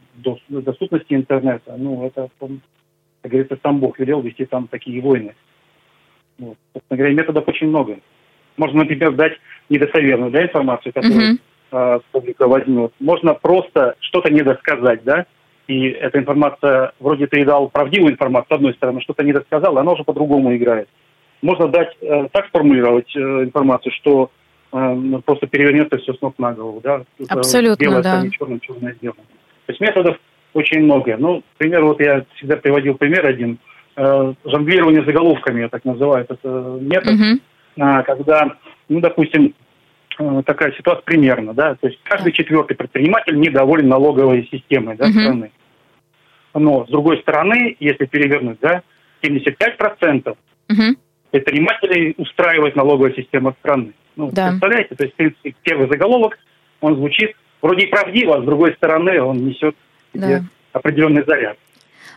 доступности 0.48 1.14
интернета, 1.14 1.74
ну, 1.76 2.06
это, 2.06 2.28
как 3.23 3.31
говорится, 3.31 3.59
сам 3.62 3.79
Бог 3.79 3.99
велел 3.99 4.21
вести 4.21 4.45
там 4.45 4.69
такие 4.69 5.00
войны. 5.00 5.35
Вот. 6.38 6.57
Собственно 6.73 6.99
говоря, 6.99 7.14
методов 7.14 7.47
очень 7.47 7.69
много. 7.69 7.99
Можно, 8.57 8.81
например, 8.81 9.12
дать 9.12 9.35
недостоверную 9.69 10.31
да, 10.31 10.43
информацию, 10.43 10.93
которую 10.93 11.38
uh-huh. 11.71 11.97
э, 11.97 12.00
публика 12.11 12.49
возьмет. 12.49 12.93
Можно 12.99 13.35
просто 13.35 13.95
что-то 14.00 14.31
недосказать, 14.31 15.05
да, 15.05 15.26
и 15.69 15.87
эта 15.88 16.19
информация, 16.19 16.93
вроде 16.99 17.26
ты 17.29 17.45
дал 17.45 17.69
правдивую 17.71 18.12
информацию, 18.12 18.49
с 18.50 18.57
одной 18.57 18.75
стороны, 18.75 19.00
что-то 19.00 19.25
недосказал, 19.25 19.79
она 19.79 19.93
уже 19.93 20.05
по-другому 20.05 20.55
играет. 20.57 20.88
Можно 21.41 21.69
дать, 21.69 21.97
э, 22.00 22.29
так 22.33 22.47
сформулировать 22.49 23.14
э, 23.17 23.19
информацию, 23.21 23.93
что 23.93 24.31
э, 24.73 24.76
ну, 24.79 25.23
просто 25.23 25.47
перевернется 25.47 25.99
все 25.99 26.14
с 26.14 26.21
ног 26.21 26.38
на 26.38 26.52
голову, 26.52 26.81
да. 26.83 27.05
Абсолютно, 27.29 27.83
белое 27.83 28.02
да. 28.02 28.25
черным, 28.31 28.61
черное 28.61 28.97
белым. 29.00 29.17
То 29.67 29.73
есть 29.73 29.81
методов 29.81 30.19
очень 30.54 30.80
много. 30.80 31.16
Ну, 31.16 31.42
пример, 31.59 31.85
вот 31.85 32.00
я 32.00 32.25
всегда 32.37 32.56
приводил 32.56 32.94
пример 32.94 33.26
один. 33.26 33.59
Э, 33.94 34.32
жонглирование 34.44 35.04
заголовками, 35.04 35.62
я 35.62 35.68
так 35.68 35.85
называю, 35.85 36.26
это 36.26 36.78
метод, 36.80 37.12
uh-huh. 37.12 37.40
э, 37.76 38.02
когда, 38.04 38.56
ну, 38.88 39.00
допустим, 39.00 39.54
э, 40.18 40.42
такая 40.47 40.73
ситуация 40.73 41.02
примерно, 41.02 41.52
да, 41.52 41.75
то 41.75 41.88
есть 41.88 42.00
каждый 42.04 42.32
четвертый 42.32 42.75
предприниматель 42.75 43.38
недоволен 43.38 43.88
налоговой 43.88 44.49
системой, 44.50 44.97
да, 44.97 45.09
uh-huh. 45.09 45.11
страны. 45.11 45.50
Но, 46.54 46.87
с 46.87 46.88
другой 46.90 47.18
стороны, 47.18 47.76
если 47.80 48.06
перевернуть, 48.06 48.61
да, 48.62 48.82
75% 49.23 50.25
uh-huh. 50.25 50.37
предпринимателей 51.30 52.14
устраивает 52.16 52.76
налоговая 52.76 53.12
система 53.12 53.54
страны. 53.61 53.92
Ну, 54.16 54.30
да. 54.32 54.49
представляете, 54.49 54.94
то 54.94 55.04
есть, 55.04 55.56
первый 55.62 55.88
заголовок, 55.88 56.38
он 56.80 56.97
звучит 56.97 57.37
вроде 57.61 57.88
правдиво, 57.88 58.37
а 58.37 58.42
с 58.42 58.44
другой 58.44 58.75
стороны 58.75 59.21
он 59.21 59.37
несет 59.37 59.76
да. 60.14 60.45
определенный 60.73 61.25
заряд. 61.25 61.57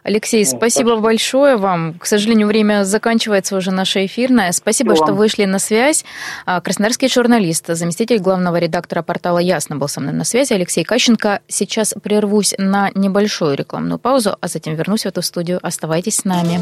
Алексей, 0.05 0.45
ну, 0.45 0.57
спасибо 0.57 0.91
так. 0.91 1.01
большое 1.01 1.57
вам. 1.57 1.95
К 1.95 2.05
сожалению, 2.05 2.45
время 2.45 2.83
заканчивается 2.83 3.57
уже 3.57 3.71
наше 3.71 4.05
эфирное. 4.05 4.51
Спасибо, 4.51 4.89
Спасибо 4.89 4.95
что 4.95 5.13
вам. 5.13 5.15
вышли 5.15 5.45
на 5.45 5.57
связь. 5.57 6.05
А, 6.45 6.61
краснодарский 6.61 7.09
журналист, 7.09 7.65
заместитель 7.67 8.19
главного 8.19 8.57
редактора 8.57 9.01
портала 9.01 9.39
«Ясно» 9.39 9.77
был 9.77 9.87
со 9.87 10.01
мной 10.01 10.13
на 10.13 10.23
связи. 10.23 10.53
Алексей 10.53 10.83
Кащенко. 10.83 11.39
Сейчас 11.47 11.95
прервусь 12.03 12.53
на 12.59 12.91
небольшую 12.93 13.55
рекламную 13.55 13.97
паузу, 13.97 14.37
а 14.39 14.47
затем 14.47 14.75
вернусь 14.75 15.03
в 15.03 15.07
эту 15.07 15.23
студию. 15.23 15.59
Оставайтесь 15.63 16.17
с 16.17 16.23
нами. 16.23 16.59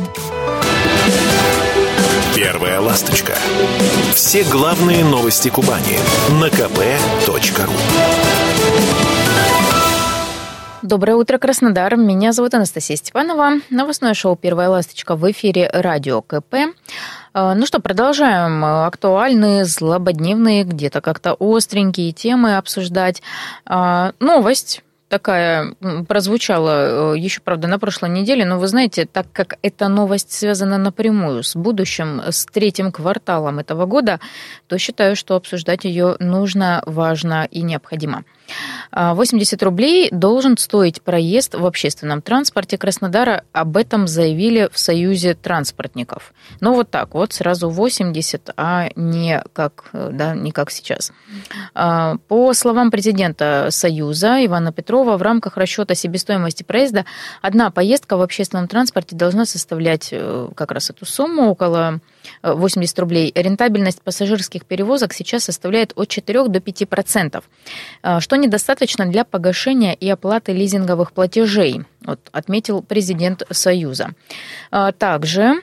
Первая 2.34 2.80
ласточка. 2.80 3.34
Все 4.16 4.46
главные 4.46 5.04
новости 5.04 5.50
Кубани 5.50 6.00
на 6.40 6.46
kp.ru 6.46 8.23
Доброе 10.84 11.16
утро, 11.16 11.38
Краснодар. 11.38 11.96
Меня 11.96 12.34
зовут 12.34 12.54
Анастасия 12.54 12.98
Степанова. 12.98 13.52
Новостное 13.70 14.14
шоу 14.14 14.36
«Первая 14.36 14.68
ласточка» 14.68 15.16
в 15.16 15.32
эфире 15.32 15.70
радио 15.72 16.22
КП. 16.22 16.56
А, 17.32 17.56
ну 17.56 17.66
что, 17.66 17.80
продолжаем 17.80 18.66
актуальные, 18.66 19.64
злободневные, 19.64 20.66
где-то 20.66 21.00
как-то 21.00 21.38
остренькие 21.40 22.12
темы 22.12 22.58
обсуждать. 22.58 23.24
А, 23.66 24.12
новость 24.20 24.83
такая 25.14 25.76
прозвучала 26.08 27.14
э, 27.14 27.20
еще, 27.20 27.40
правда, 27.40 27.68
на 27.68 27.78
прошлой 27.78 28.10
неделе, 28.10 28.46
но 28.46 28.58
вы 28.58 28.66
знаете, 28.66 29.06
так 29.06 29.28
как 29.32 29.60
эта 29.62 29.88
новость 29.88 30.32
связана 30.32 30.80
напрямую 30.80 31.44
с 31.44 31.56
будущим, 31.56 32.20
с 32.32 32.48
третьим 32.48 32.92
кварталом 32.92 33.60
этого 33.60 33.86
года, 33.86 34.20
то 34.66 34.80
считаю, 34.80 35.16
что 35.16 35.36
обсуждать 35.36 35.84
ее 35.84 36.16
нужно, 36.18 36.82
важно 36.88 37.48
и 37.52 37.62
необходимо. 37.62 38.24
80 38.92 39.62
а, 39.62 39.66
рублей 39.66 40.10
должен 40.12 40.58
стоить 40.58 41.02
проезд 41.02 41.56
в 41.56 41.66
общественном 41.66 42.22
транспорте 42.22 42.78
Краснодара. 42.78 43.44
Об 43.52 43.78
этом 43.78 44.08
заявили 44.08 44.70
в 44.72 44.80
Союзе 44.80 45.34
транспортников. 45.34 46.34
Ну, 46.60 46.74
вот 46.74 46.90
так 46.90 47.14
вот, 47.14 47.34
сразу 47.34 47.70
80, 47.70 48.52
а 48.58 48.90
не 48.96 49.44
как, 49.54 49.90
да, 49.94 50.36
не 50.36 50.52
как 50.52 50.72
сейчас. 50.72 51.12
А, 51.74 52.18
по 52.28 52.54
словам 52.54 52.92
президента 52.92 53.68
Союза 53.72 54.46
Ивана 54.46 54.72
Петрова, 54.72 55.03
в 55.04 55.22
рамках 55.22 55.58
расчета 55.58 55.96
себестоимости 55.96 56.64
проезда 56.64 57.06
одна 57.42 57.72
поездка 57.72 58.18
в 58.18 58.22
общественном 58.22 58.68
транспорте 58.68 59.16
должна 59.16 59.46
составлять 59.46 60.10
э, 60.12 60.50
как 60.56 60.72
раз 60.72 60.90
эту 60.90 61.06
сумму, 61.06 61.50
около 61.50 62.00
80 62.42 63.00
рублей. 63.00 63.32
Рентабельность 63.36 64.02
пассажирских 64.02 64.66
перевозок 64.66 65.14
сейчас 65.14 65.44
составляет 65.44 65.94
от 65.96 66.08
4 66.08 66.48
до 66.48 66.60
5 66.60 66.88
процентов, 66.88 67.44
а, 68.02 68.20
что 68.20 68.36
недостаточно 68.36 69.06
для 69.06 69.26
погашения 69.26 69.94
и 69.94 70.10
оплаты 70.10 70.54
лизинговых 70.54 71.12
платежей, 71.12 71.82
вот, 72.06 72.20
отметил 72.32 72.82
президент 72.82 73.44
Союза. 73.52 74.12
Также 74.98 75.62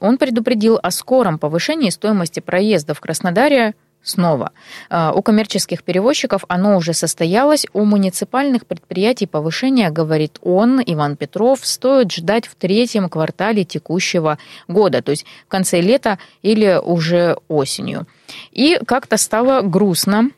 он 0.00 0.18
предупредил 0.18 0.78
о 0.82 0.90
скором 0.90 1.38
повышении 1.38 1.90
стоимости 1.90 2.40
проезда 2.40 2.94
в 2.94 3.00
Краснодаре 3.00 3.74
Снова. 4.04 4.50
А, 4.90 5.12
у 5.12 5.22
коммерческих 5.22 5.84
перевозчиков 5.84 6.44
оно 6.48 6.76
уже 6.76 6.92
состоялось. 6.92 7.66
У 7.72 7.84
муниципальных 7.84 8.66
предприятий 8.66 9.26
повышение, 9.26 9.90
говорит 9.90 10.38
он, 10.42 10.82
Иван 10.84 11.16
Петров, 11.16 11.64
стоит 11.64 12.10
ждать 12.10 12.46
в 12.46 12.56
третьем 12.56 13.08
квартале 13.08 13.64
текущего 13.64 14.38
года, 14.66 15.02
то 15.02 15.12
есть 15.12 15.24
в 15.46 15.48
конце 15.48 15.80
лета 15.80 16.18
или 16.42 16.80
уже 16.82 17.36
осенью. 17.46 18.06
И 18.50 18.80
как-то 18.84 19.16
стало 19.16 19.62
грустно, 19.62 20.30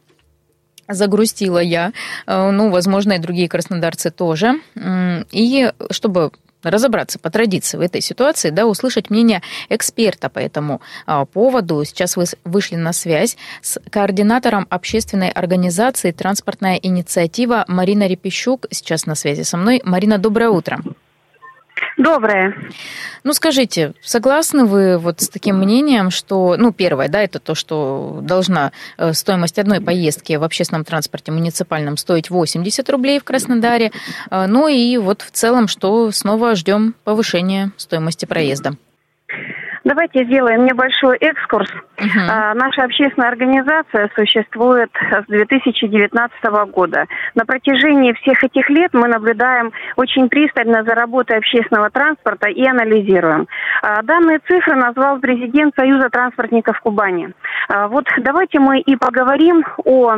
загрустила 0.87 1.59
я, 1.59 1.93
а, 2.27 2.51
ну, 2.51 2.71
возможно, 2.71 3.15
и 3.15 3.19
другие 3.19 3.49
краснодарцы 3.49 4.11
тоже. 4.11 4.61
И 5.33 5.73
чтобы 5.91 6.33
разобраться 6.71 7.19
по 7.19 7.31
традиции 7.31 7.77
в 7.77 7.81
этой 7.81 8.01
ситуации, 8.01 8.51
да, 8.51 8.67
услышать 8.67 9.11
мнение 9.11 9.43
эксперта 9.69 10.29
по 10.29 10.39
этому 10.39 10.81
а, 11.07 11.25
поводу. 11.25 11.85
Сейчас 11.85 12.17
вы 12.17 12.25
вышли 12.45 12.77
на 12.77 12.93
связь 12.93 13.37
с 13.63 13.81
координатором 13.91 14.67
общественной 14.71 15.31
организации 15.31 16.13
«Транспортная 16.13 16.77
инициатива» 16.77 17.65
Марина 17.69 18.07
Репещук. 18.07 18.67
Сейчас 18.71 19.07
на 19.07 19.15
связи 19.15 19.43
со 19.43 19.57
мной. 19.57 19.81
Марина, 19.85 20.19
доброе 20.19 20.51
утро. 20.51 20.81
Доброе. 21.97 22.55
Ну, 23.23 23.33
скажите, 23.33 23.95
согласны 24.03 24.65
вы 24.65 24.99
вот 24.99 25.21
с 25.21 25.29
таким 25.29 25.59
мнением, 25.59 26.11
что, 26.11 26.57
ну, 26.59 26.73
первое, 26.73 27.09
да, 27.09 27.23
это 27.23 27.39
то, 27.39 27.55
что 27.55 28.21
должна 28.23 28.73
э, 28.99 29.13
стоимость 29.13 29.59
одной 29.59 29.81
поездки 29.81 30.35
в 30.35 30.45
общественном 30.45 30.85
транспорте 30.85 31.33
муниципальном 31.33 31.97
стоить 31.97 32.31
80 32.31 32.89
рублей 32.91 33.19
в 33.21 33.25
Краснодаре, 33.25 33.93
э, 34.31 34.47
ну 34.47 34.69
и 34.69 34.97
вот 34.99 35.23
в 35.23 35.31
целом, 35.31 35.69
что 35.69 36.11
снова 36.11 36.55
ждем 36.55 36.95
повышения 37.05 37.73
стоимости 37.77 38.27
проезда. 38.27 38.77
Давайте 39.85 40.25
сделаем 40.25 40.65
небольшой 40.65 41.19
экскурс. 41.19 41.71
Uh-huh. 41.71 42.09
А, 42.29 42.55
наша 42.55 42.85
общественная 42.85 43.29
организация 43.29 44.11
существует 44.17 44.91
с 44.95 45.27
2019 45.27 46.43
года. 46.73 47.05
На 47.35 47.45
протяжении 47.45 48.15
всех 48.15 48.43
этих 48.43 48.71
лет 48.71 48.95
мы 48.95 49.09
наблюдаем 49.09 49.73
очень 49.97 50.31
пристально 50.31 50.85
за 50.85 50.95
работой 50.95 51.37
общественного 51.37 51.91
транспорта 51.91 52.49
и 52.49 52.67
анализируем. 52.67 53.47
А, 53.83 54.03
данные 54.03 54.41
цифры 54.49 54.75
назвал 54.75 55.19
президент 55.19 55.75
Союза 55.77 56.09
транспортников 56.09 56.81
Кубани. 56.81 57.35
А, 57.69 57.89
вот 57.89 58.07
давайте 58.19 58.61
мы 58.61 58.81
и 58.81 58.97
поговорим 58.97 59.65
о 59.85 60.17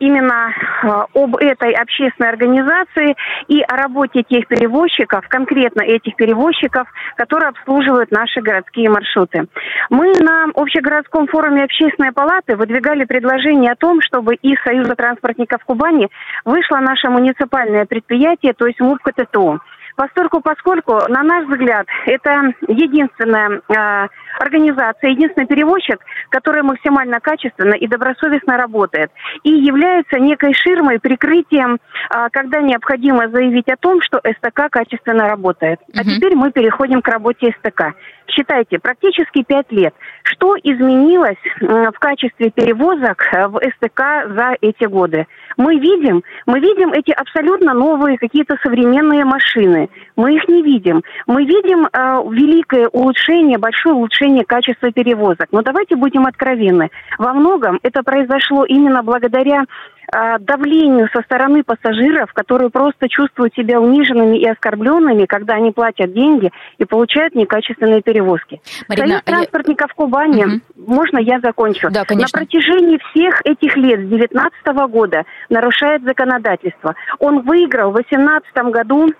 именно 0.00 0.52
а, 0.82 1.06
об 1.14 1.36
этой 1.36 1.72
общественной 1.72 2.30
организации 2.30 3.16
и 3.48 3.62
о 3.62 3.76
работе 3.76 4.22
тех 4.22 4.46
перевозчиков, 4.46 5.26
конкретно 5.28 5.82
этих 5.82 6.16
перевозчиков, 6.16 6.88
которые 7.16 7.50
обслуживают 7.50 8.10
наши 8.10 8.40
городские 8.40 8.90
маршруты. 8.90 9.46
Мы 9.90 10.12
на 10.20 10.46
общегородском 10.54 11.26
форуме 11.26 11.64
общественной 11.64 12.12
палаты 12.12 12.56
выдвигали 12.56 13.04
предложение 13.04 13.72
о 13.72 13.76
том, 13.76 14.00
чтобы 14.00 14.34
из 14.36 14.60
Союза 14.62 14.94
транспортников 14.94 15.64
Кубани 15.64 16.08
вышло 16.44 16.78
наше 16.78 17.08
муниципальное 17.08 17.84
предприятие, 17.86 18.54
то 18.54 18.66
есть 18.66 18.80
МУП 18.80 19.00
КТТУ. 19.02 19.60
Поскольку, 19.96 20.40
поскольку, 20.40 21.00
на 21.08 21.22
наш 21.22 21.46
взгляд, 21.46 21.86
это 22.04 22.52
единственная 22.68 23.62
э, 23.68 24.08
организация, 24.38 25.10
единственный 25.10 25.46
перевозчик, 25.46 25.98
который 26.28 26.62
максимально 26.62 27.18
качественно 27.18 27.74
и 27.74 27.86
добросовестно 27.86 28.58
работает 28.58 29.10
и 29.42 29.50
является 29.50 30.18
некой 30.18 30.52
ширмой, 30.52 31.00
прикрытием, 31.00 31.76
э, 31.76 32.28
когда 32.30 32.60
необходимо 32.60 33.28
заявить 33.30 33.68
о 33.68 33.76
том, 33.76 34.02
что 34.02 34.18
СТК 34.18 34.68
качественно 34.70 35.28
работает. 35.28 35.80
Угу. 35.88 35.98
А 35.98 36.04
теперь 36.04 36.36
мы 36.36 36.52
переходим 36.52 37.00
к 37.00 37.08
работе 37.08 37.54
СТК. 37.58 37.94
Считайте, 38.28 38.78
практически 38.78 39.44
пять 39.44 39.70
лет. 39.70 39.94
Что 40.24 40.56
изменилось 40.62 41.36
э, 41.60 41.90
в 41.90 41.98
качестве 41.98 42.50
перевозок 42.50 43.22
э, 43.32 43.46
в 43.46 43.58
СТК 43.76 44.28
за 44.36 44.56
эти 44.60 44.84
годы? 44.84 45.26
Мы 45.56 45.78
видим, 45.78 46.22
мы 46.44 46.60
видим 46.60 46.92
эти 46.92 47.12
абсолютно 47.12 47.72
новые 47.72 48.18
какие-то 48.18 48.56
современные 48.62 49.24
машины 49.24 49.85
проблемы. 49.86 50.06
Мы 50.16 50.36
их 50.36 50.48
не 50.48 50.62
видим. 50.62 51.02
Мы 51.26 51.44
видим 51.44 51.86
э, 51.86 51.88
великое 52.30 52.88
улучшение, 52.88 53.58
большое 53.58 53.94
улучшение 53.94 54.44
качества 54.44 54.90
перевозок. 54.90 55.48
Но 55.52 55.62
давайте 55.62 55.96
будем 55.96 56.26
откровенны. 56.26 56.90
Во 57.18 57.32
многом 57.32 57.78
это 57.82 58.02
произошло 58.02 58.64
именно 58.64 59.02
благодаря 59.02 59.64
э, 60.12 60.38
давлению 60.40 61.08
со 61.12 61.22
стороны 61.22 61.62
пассажиров, 61.64 62.32
которые 62.32 62.70
просто 62.70 63.08
чувствуют 63.08 63.54
себя 63.54 63.80
униженными 63.80 64.38
и 64.38 64.46
оскорбленными, 64.46 65.26
когда 65.26 65.54
они 65.54 65.72
платят 65.72 66.12
деньги 66.12 66.50
и 66.78 66.84
получают 66.84 67.34
некачественные 67.34 68.02
перевозки. 68.02 68.60
Марина, 68.88 69.08
Союз 69.08 69.22
транспортников 69.24 69.90
я... 69.90 69.94
Кубани, 69.96 70.44
угу. 70.44 70.60
можно 70.86 71.18
я 71.18 71.40
закончу? 71.40 71.90
Да, 71.90 72.04
конечно. 72.04 72.38
На 72.40 72.46
протяжении 72.46 72.98
всех 73.10 73.40
этих 73.44 73.76
лет, 73.76 74.00
с 74.00 74.08
2019 74.08 74.90
года, 74.90 75.24
нарушает 75.50 76.02
законодательство. 76.02 76.94
Он 77.18 77.40
выиграл 77.40 77.90
в 77.90 77.94
2018 77.94 78.54
году 78.72 79.12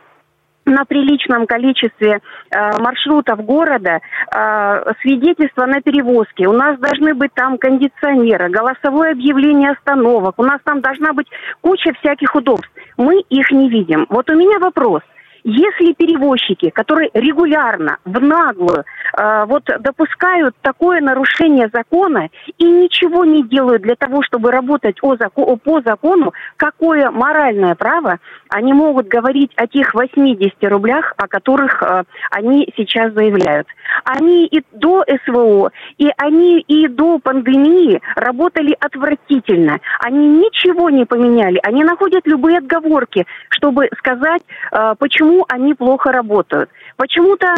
на 0.66 0.84
приличном 0.84 1.46
количестве 1.46 2.20
э, 2.50 2.78
маршрутов 2.78 3.44
города 3.44 4.00
э, 4.00 4.92
свидетельства 5.00 5.66
на 5.66 5.80
перевозке. 5.80 6.46
У 6.48 6.52
нас 6.52 6.78
должны 6.78 7.14
быть 7.14 7.32
там 7.34 7.56
кондиционеры, 7.56 8.50
голосовое 8.50 9.12
объявление 9.12 9.70
остановок. 9.70 10.34
У 10.38 10.44
нас 10.44 10.60
там 10.64 10.80
должна 10.80 11.12
быть 11.12 11.28
куча 11.60 11.92
всяких 12.00 12.34
удобств. 12.34 12.70
Мы 12.96 13.20
их 13.30 13.50
не 13.50 13.70
видим. 13.70 14.06
Вот 14.10 14.28
у 14.28 14.34
меня 14.34 14.58
вопрос– 14.58 15.02
если 15.48 15.92
перевозчики, 15.92 16.70
которые 16.70 17.08
регулярно, 17.14 17.98
в 18.04 18.20
наглую, 18.20 18.84
э, 19.16 19.44
вот 19.46 19.62
допускают 19.78 20.56
такое 20.60 21.00
нарушение 21.00 21.70
закона 21.72 22.28
и 22.58 22.64
ничего 22.64 23.24
не 23.24 23.44
делают 23.44 23.82
для 23.82 23.94
того, 23.94 24.22
чтобы 24.24 24.50
работать 24.50 24.96
о 25.02 25.14
зако- 25.14 25.56
по 25.56 25.80
закону, 25.82 26.32
какое 26.56 27.12
моральное 27.12 27.76
право 27.76 28.18
они 28.48 28.72
могут 28.72 29.06
говорить 29.06 29.52
о 29.56 29.68
тех 29.68 29.94
80 29.94 30.56
рублях, 30.64 31.14
о 31.16 31.28
которых 31.28 31.80
э, 31.80 32.02
они 32.32 32.68
сейчас 32.76 33.12
заявляют? 33.12 33.68
Они 34.02 34.46
и 34.46 34.64
до 34.72 35.04
СВО, 35.24 35.70
и 35.98 36.10
они 36.16 36.58
и 36.58 36.88
до 36.88 37.20
пандемии 37.20 38.00
работали 38.16 38.76
отвратительно. 38.80 39.78
Они 40.00 40.26
ничего 40.26 40.90
не 40.90 41.04
поменяли. 41.04 41.60
Они 41.62 41.84
находят 41.84 42.26
любые 42.26 42.58
отговорки, 42.58 43.26
чтобы 43.50 43.88
сказать, 43.96 44.42
э, 44.72 44.94
почему 44.98 45.35
они 45.48 45.74
плохо 45.74 46.12
работают. 46.12 46.70
Почему-то 46.96 47.54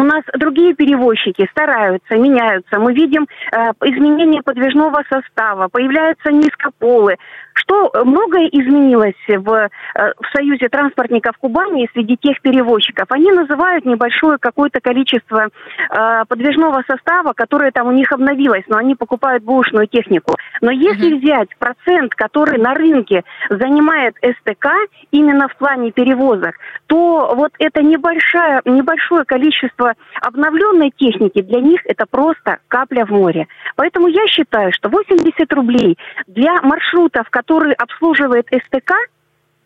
у 0.00 0.04
нас 0.04 0.22
другие 0.38 0.74
перевозчики 0.74 1.46
стараются, 1.50 2.16
меняются. 2.16 2.78
Мы 2.78 2.94
видим 2.94 3.26
э, 3.52 3.56
изменение 3.84 4.42
подвижного 4.42 5.02
состава, 5.10 5.68
появляются 5.68 6.32
низкополы. 6.32 7.16
Что 7.52 7.92
многое 8.04 8.46
изменилось 8.46 9.14
в, 9.28 9.52
э, 9.52 9.68
в 9.94 10.36
Союзе 10.36 10.68
транспортников 10.68 11.36
Кубани 11.38 11.88
среди 11.92 12.16
тех 12.16 12.40
перевозчиков. 12.40 13.06
Они 13.10 13.30
называют 13.30 13.84
небольшое 13.84 14.38
какое-то 14.38 14.80
количество 14.80 15.48
э, 15.48 16.24
подвижного 16.26 16.82
состава, 16.88 17.34
которое 17.34 17.70
там 17.70 17.88
у 17.88 17.92
них 17.92 18.10
обновилось, 18.12 18.64
но 18.68 18.78
они 18.78 18.94
покупают 18.94 19.44
бушную 19.44 19.86
технику. 19.86 20.34
Но 20.62 20.70
если 20.70 21.12
uh-huh. 21.12 21.20
взять 21.20 21.48
процент, 21.58 22.14
который 22.14 22.58
на 22.58 22.72
рынке 22.74 23.24
занимает 23.50 24.14
СТК, 24.16 24.68
именно 25.10 25.48
в 25.48 25.56
плане 25.56 25.90
перевозок, 25.90 26.54
то 26.86 27.34
вот 27.34 27.52
это 27.58 27.82
небольшое, 27.82 28.62
небольшое 28.64 29.24
количество 29.24 29.89
обновленной 30.20 30.92
техники 30.96 31.42
для 31.42 31.60
них 31.60 31.80
это 31.84 32.06
просто 32.06 32.58
капля 32.68 33.04
в 33.04 33.10
море. 33.10 33.46
Поэтому 33.76 34.08
я 34.08 34.26
считаю, 34.26 34.72
что 34.72 34.88
80 34.88 35.52
рублей 35.52 35.98
для 36.26 36.60
маршрутов, 36.62 37.28
которые 37.30 37.74
обслуживает 37.74 38.46
СТК, 38.46 38.94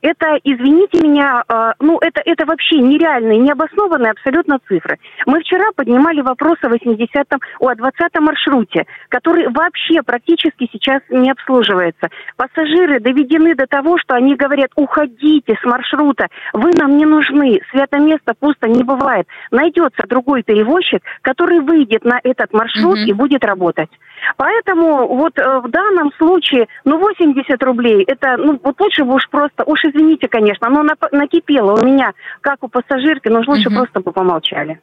это, 0.05 0.39
извините 0.45 1.01
меня, 1.01 1.43
э, 1.49 1.73
ну, 1.81 1.99
это, 1.99 2.21
это 2.27 2.45
вообще 2.45 2.77
нереальные, 2.77 3.39
необоснованные 3.39 4.13
абсолютно 4.13 4.59
цифры. 4.69 4.99
Мы 5.25 5.41
вчера 5.41 5.65
поднимали 5.75 6.21
вопрос 6.21 6.59
о 6.63 6.69
80-м, 6.69 7.41
о 7.61 7.73
20-м 7.73 8.23
маршруте, 8.25 8.85
который 9.09 9.49
вообще 9.49 10.03
практически 10.03 10.69
сейчас 10.71 11.01
не 11.09 11.31
обслуживается. 11.31 12.09
Пассажиры 12.37 13.01
доведены 13.01 13.55
до 13.55 13.67
того, 13.67 13.97
что 13.97 14.15
они 14.15 14.37
говорят, 14.37 14.71
уходите 14.77 15.57
с 15.59 15.65
маршрута, 15.65 16.29
вы 16.53 16.73
нам 16.79 16.99
не 16.99 17.07
нужны, 17.07 17.61
свято 17.71 17.99
место 17.99 18.35
пусто 18.39 18.69
не 18.69 18.85
бывает. 18.85 19.27
Найдется 19.51 20.07
другой 20.07 20.43
перевозчик, 20.43 21.03
который 21.23 21.61
выйдет 21.61 22.05
на 22.05 22.21
этот 22.23 22.53
маршрут 22.53 22.99
mm-hmm. 22.99 23.09
и 23.09 23.13
будет 23.15 23.43
работать. 23.43 23.91
Поэтому 24.37 25.07
вот 25.09 25.39
э, 25.39 25.61
в 25.61 25.71
данном 25.71 26.13
случае, 26.19 26.69
ну, 26.85 26.99
80 26.99 27.63
рублей, 27.63 28.05
это, 28.05 28.37
ну, 28.37 28.59
вот 28.63 28.81
лучше 28.81 29.05
бы 29.05 29.15
уж 29.15 29.29
просто, 29.31 29.65
уж 29.65 29.85
извините, 29.95 30.29
конечно, 30.29 30.67
оно 30.67 30.85
накипело 31.13 31.81
у 31.81 31.85
меня, 31.85 32.13
как 32.41 32.63
у 32.63 32.69
пассажирки, 32.69 33.29
но 33.29 33.43
лучше 33.47 33.69
угу. 33.69 33.77
просто 33.77 34.01
бы 34.01 34.13
помолчали. 34.13 34.81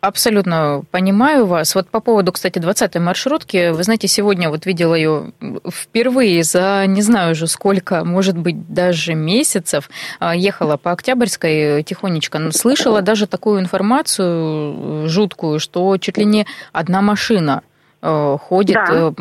Абсолютно 0.00 0.82
понимаю 0.90 1.46
вас. 1.46 1.76
Вот 1.76 1.88
по 1.88 2.00
поводу, 2.00 2.32
кстати, 2.32 2.58
20-й 2.58 2.98
маршрутки, 2.98 3.70
вы 3.70 3.84
знаете, 3.84 4.08
сегодня 4.08 4.50
вот 4.50 4.66
видела 4.66 4.94
ее 4.96 5.32
впервые 5.70 6.42
за 6.42 6.84
не 6.86 7.02
знаю 7.02 7.32
уже 7.32 7.46
сколько, 7.46 8.04
может 8.04 8.36
быть, 8.36 8.72
даже 8.72 9.14
месяцев. 9.14 9.88
А, 10.18 10.34
ехала 10.34 10.76
по 10.76 10.90
Октябрьской 10.90 11.84
тихонечко. 11.84 12.50
Слышала 12.50 13.00
даже 13.00 13.28
такую 13.28 13.60
информацию 13.60 15.08
жуткую, 15.08 15.60
что 15.60 15.96
чуть 15.98 16.18
ли 16.18 16.24
не 16.24 16.46
одна 16.72 17.00
машина 17.00 17.62
Э, 18.02 18.36
ходит. 18.40 18.74
Да. 18.74 18.86
Э, 18.90 19.12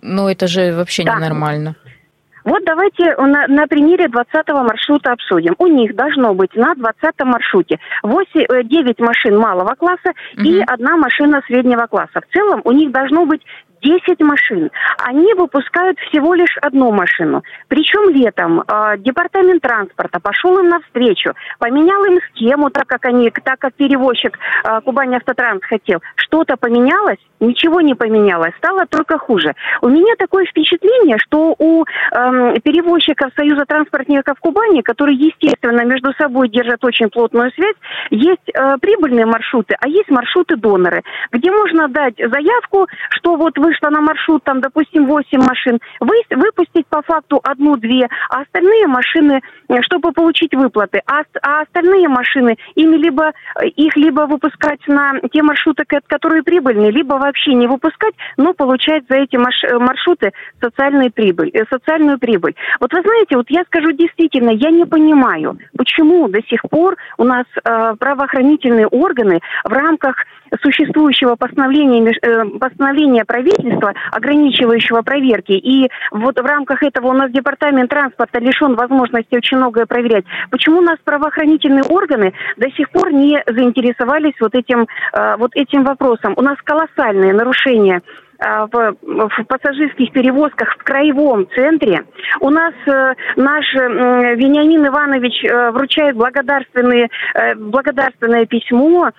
ну, 0.00 0.28
это 0.28 0.46
же 0.46 0.74
вообще 0.74 1.04
да. 1.04 1.16
ненормально. 1.16 1.76
Вот 2.44 2.64
давайте 2.64 3.14
на, 3.16 3.46
на 3.46 3.66
примере 3.66 4.06
20-го 4.06 4.62
маршрута 4.62 5.12
обсудим. 5.12 5.54
У 5.58 5.66
них 5.66 5.94
должно 5.94 6.34
быть 6.34 6.54
на 6.54 6.72
20-м 6.74 7.28
маршруте 7.28 7.78
8, 8.02 8.68
9 8.68 9.00
э, 9.00 9.04
машин 9.04 9.38
малого 9.38 9.74
класса 9.74 10.12
угу. 10.36 10.44
и 10.44 10.60
одна 10.60 10.96
машина 10.96 11.42
среднего 11.46 11.86
класса. 11.86 12.20
В 12.20 12.32
целом 12.32 12.62
у 12.64 12.72
них 12.72 12.90
должно 12.90 13.26
быть 13.26 13.42
10 13.82 14.20
машин. 14.20 14.70
Они 14.98 15.34
выпускают 15.34 15.98
всего 16.00 16.34
лишь 16.34 16.56
одну 16.62 16.92
машину. 16.92 17.42
Причем 17.68 18.10
летом 18.10 18.60
э, 18.60 18.98
департамент 18.98 19.62
транспорта 19.62 20.20
пошел 20.20 20.58
им 20.58 20.68
навстречу, 20.68 21.34
поменял 21.58 22.04
им 22.04 22.20
схему, 22.30 22.70
так 22.70 22.86
как 22.86 23.04
они, 23.04 23.30
так 23.30 23.58
как 23.58 23.74
перевозчик 23.74 24.38
э, 24.64 24.80
Кубани 24.84 25.16
Автотранс 25.16 25.62
хотел. 25.64 26.00
Что-то 26.16 26.56
поменялось? 26.56 27.18
Ничего 27.40 27.80
не 27.80 27.94
поменялось. 27.94 28.54
Стало 28.58 28.86
только 28.86 29.18
хуже. 29.18 29.54
У 29.80 29.88
меня 29.88 30.14
такое 30.16 30.44
впечатление, 30.46 31.18
что 31.18 31.54
у 31.58 31.82
э, 31.84 31.86
перевозчиков 32.62 33.32
Союза 33.36 33.64
транспортников 33.66 34.38
Кубани, 34.38 34.82
которые, 34.82 35.16
естественно, 35.16 35.84
между 35.84 36.12
собой 36.14 36.48
держат 36.48 36.84
очень 36.84 37.10
плотную 37.10 37.50
связь, 37.52 37.76
есть 38.10 38.48
э, 38.54 38.76
прибыльные 38.80 39.26
маршруты, 39.26 39.74
а 39.80 39.88
есть 39.88 40.08
маршруты-доноры, 40.08 41.02
где 41.32 41.50
можно 41.50 41.88
дать 41.88 42.14
заявку, 42.16 42.86
что 43.10 43.36
вот 43.36 43.58
вы 43.58 43.71
вышло 43.72 43.90
на 43.90 44.00
маршрут, 44.00 44.44
там, 44.44 44.60
допустим, 44.60 45.06
8 45.06 45.38
машин, 45.40 45.78
вы, 46.00 46.14
выпустить 46.30 46.86
по 46.88 47.02
факту 47.02 47.40
одну-две, 47.42 48.08
а 48.28 48.42
остальные 48.42 48.86
машины, 48.86 49.40
э, 49.68 49.82
чтобы 49.82 50.12
получить 50.12 50.54
выплаты, 50.54 51.02
а, 51.06 51.22
а 51.42 51.62
остальные 51.62 52.08
машины, 52.08 52.56
ими 52.74 52.96
либо, 52.96 53.32
э, 53.60 53.68
их 53.68 53.96
либо 53.96 54.22
выпускать 54.22 54.80
на 54.86 55.20
те 55.32 55.42
маршруты, 55.42 55.84
которые 56.06 56.42
прибыльные, 56.42 56.90
либо 56.90 57.14
вообще 57.14 57.54
не 57.54 57.66
выпускать, 57.66 58.14
но 58.36 58.52
получать 58.52 59.04
за 59.08 59.16
эти 59.16 59.36
э, 59.36 59.78
маршруты 59.78 60.32
социальную 60.60 61.10
прибыль, 61.10 61.52
социальную 61.70 62.18
прибыль. 62.18 62.54
Вот 62.80 62.92
вы 62.92 63.00
знаете, 63.00 63.36
вот 63.36 63.46
я 63.48 63.64
скажу 63.64 63.92
действительно, 63.92 64.50
я 64.50 64.70
не 64.70 64.84
понимаю, 64.84 65.58
почему 65.76 66.28
до 66.28 66.42
сих 66.42 66.60
пор 66.70 66.96
у 67.18 67.24
нас 67.24 67.46
э, 67.64 67.94
правоохранительные 67.98 68.86
органы 68.86 69.40
в 69.64 69.72
рамках 69.72 70.16
существующего 70.60 71.36
постановления, 71.36 72.12
э, 72.22 72.44
постановления 72.58 73.24
правительства, 73.24 73.94
ограничивающего 74.10 75.02
проверки. 75.02 75.52
И 75.52 75.90
вот 76.10 76.38
в 76.38 76.44
рамках 76.44 76.82
этого 76.82 77.08
у 77.08 77.12
нас 77.12 77.30
департамент 77.30 77.90
транспорта 77.90 78.38
лишен 78.38 78.74
возможности 78.74 79.36
очень 79.36 79.56
многое 79.56 79.86
проверять. 79.86 80.24
Почему 80.50 80.78
у 80.78 80.82
нас 80.82 80.98
правоохранительные 81.04 81.84
органы 81.84 82.32
до 82.56 82.70
сих 82.72 82.90
пор 82.90 83.12
не 83.12 83.42
заинтересовались 83.46 84.34
вот 84.40 84.54
этим, 84.54 84.86
э, 85.12 85.36
вот 85.38 85.52
этим 85.54 85.84
вопросом? 85.84 86.34
У 86.36 86.42
нас 86.42 86.56
колоссальные 86.64 87.32
нарушения 87.32 88.02
э, 88.38 88.66
в, 88.70 88.96
в 89.02 89.44
пассажирских 89.44 90.12
перевозках 90.12 90.74
в 90.78 90.84
краевом 90.84 91.46
центре. 91.54 92.04
У 92.40 92.50
нас 92.50 92.74
э, 92.86 93.14
наш 93.36 93.64
э, 93.74 94.34
Вениамин 94.36 94.86
Иванович 94.86 95.44
э, 95.44 95.70
вручает 95.70 96.16
благодарственные, 96.16 97.08
благодарственное 97.56 98.46
письмо 98.46 99.12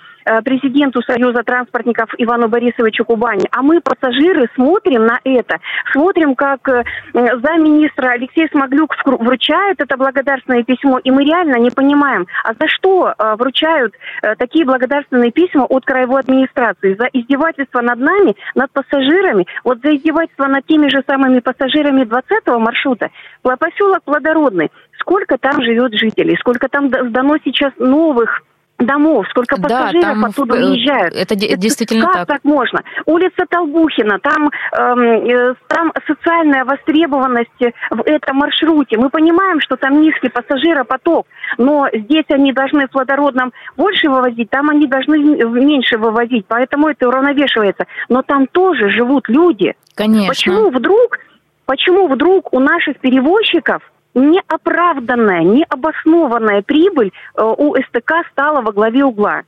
президенту 0.43 1.01
Союза 1.01 1.43
транспортников 1.43 2.09
Ивану 2.17 2.47
Борисовичу 2.47 3.05
Кубани, 3.05 3.45
а 3.51 3.62
мы, 3.62 3.81
пассажиры, 3.81 4.49
смотрим 4.55 5.05
на 5.05 5.19
это, 5.23 5.57
смотрим, 5.91 6.36
как 6.36 6.67
э, 6.69 6.83
замминистра 7.13 8.12
Алексей 8.12 8.47
Смоглюк 8.49 8.95
вручает 9.05 9.81
это 9.81 9.97
благодарственное 9.97 10.63
письмо, 10.63 10.99
и 10.99 11.12
мы 11.12 11.23
реально 11.23 11.57
не 11.57 11.69
понимаем, 11.69 12.27
а 12.43 12.53
за 12.53 12.67
что 12.67 13.13
э, 13.17 13.36
вручают 13.36 13.93
такие 14.38 14.65
благодарственные 14.65 15.31
письма 15.31 15.65
от 15.65 15.86
краевой 15.86 16.21
администрации? 16.21 16.95
За 16.95 17.05
издевательство 17.12 17.81
над 17.81 17.99
нами, 17.99 18.36
над 18.55 18.71
пассажирами, 18.71 19.45
вот 19.63 19.79
за 19.83 19.95
издевательство 19.95 20.47
над 20.47 20.65
теми 20.65 20.89
же 20.89 21.03
самыми 21.07 21.39
пассажирами 21.39 22.03
20-го 22.03 22.59
маршрута, 22.59 23.09
поселок 23.41 24.03
Плодородный, 24.03 24.71
сколько 24.99 25.38
там 25.38 25.62
живет 25.63 25.93
жителей, 25.93 26.38
сколько 26.39 26.67
там 26.67 26.89
сдано 26.89 27.38
сейчас 27.43 27.73
новых 27.77 28.43
домов, 28.85 29.25
сколько 29.29 29.55
пассажиров 29.61 30.19
да, 30.19 30.27
оттуда 30.27 30.55
уезжают. 30.55 31.13
Это, 31.13 31.35
это 31.35 31.57
действительно 31.57 32.05
как 32.05 32.13
так. 32.13 32.27
так 32.27 32.43
можно? 32.43 32.81
Улица 33.05 33.45
Толбухина, 33.49 34.19
там, 34.19 34.49
эм, 34.77 34.99
э, 34.99 35.55
там 35.67 35.91
социальная 36.07 36.65
востребованность 36.65 37.49
в 37.89 38.01
этом 38.05 38.37
маршруте. 38.37 38.97
Мы 38.97 39.09
понимаем, 39.09 39.59
что 39.61 39.75
там 39.75 40.01
низкий 40.01 40.29
пассажиропоток, 40.29 41.27
но 41.57 41.87
здесь 41.93 42.25
они 42.29 42.53
должны 42.53 42.87
в 42.87 42.91
плодородном 42.91 43.53
больше 43.77 44.09
вывозить, 44.09 44.49
там 44.49 44.69
они 44.69 44.87
должны 44.87 45.17
меньше 45.17 45.97
вывозить, 45.97 46.45
поэтому 46.47 46.89
это 46.89 47.07
уравновешивается. 47.07 47.85
Но 48.09 48.21
там 48.21 48.47
тоже 48.47 48.89
живут 48.89 49.29
люди. 49.29 49.73
Конечно. 49.95 50.27
Почему 50.29 50.69
вдруг, 50.69 51.19
почему 51.65 52.07
вдруг 52.07 52.53
у 52.53 52.59
наших 52.59 52.99
перевозчиков 52.99 53.81
неоправданная, 54.13 55.43
необоснованная 55.43 56.62
прибыль 56.62 57.12
э, 57.36 57.43
у 57.43 57.76
СТК 57.76 58.26
стала 58.32 58.62
во 58.62 58.71
главе 58.71 59.04
угла. 59.04 59.43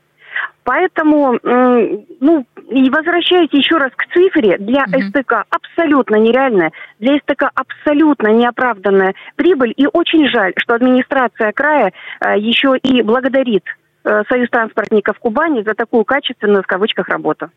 Поэтому, 0.63 1.39
ну, 1.43 2.45
и 2.69 2.89
возвращаясь 2.89 3.49
еще 3.51 3.77
раз 3.77 3.91
к 3.95 4.05
цифре, 4.11 4.57
для 4.57 4.83
угу. 4.83 4.99
СТК 5.01 5.45
абсолютно 5.49 6.15
нереальная, 6.15 6.71
для 6.99 7.17
СТК 7.19 7.51
абсолютно 7.53 8.29
неоправданная 8.29 9.13
прибыль. 9.35 9.73
И 9.77 9.85
очень 9.85 10.27
жаль, 10.27 10.53
что 10.57 10.73
администрация 10.73 11.51
края 11.51 11.93
э, 12.19 12.39
еще 12.39 12.77
и 12.77 13.01
благодарит 13.03 13.63
э, 14.03 14.23
Союз 14.27 14.49
транспортников 14.49 15.19
Кубани 15.19 15.61
за 15.61 15.75
такую 15.75 16.03
качественную, 16.03 16.63
в 16.63 16.67
кавычках, 16.67 17.09
работу. 17.09 17.49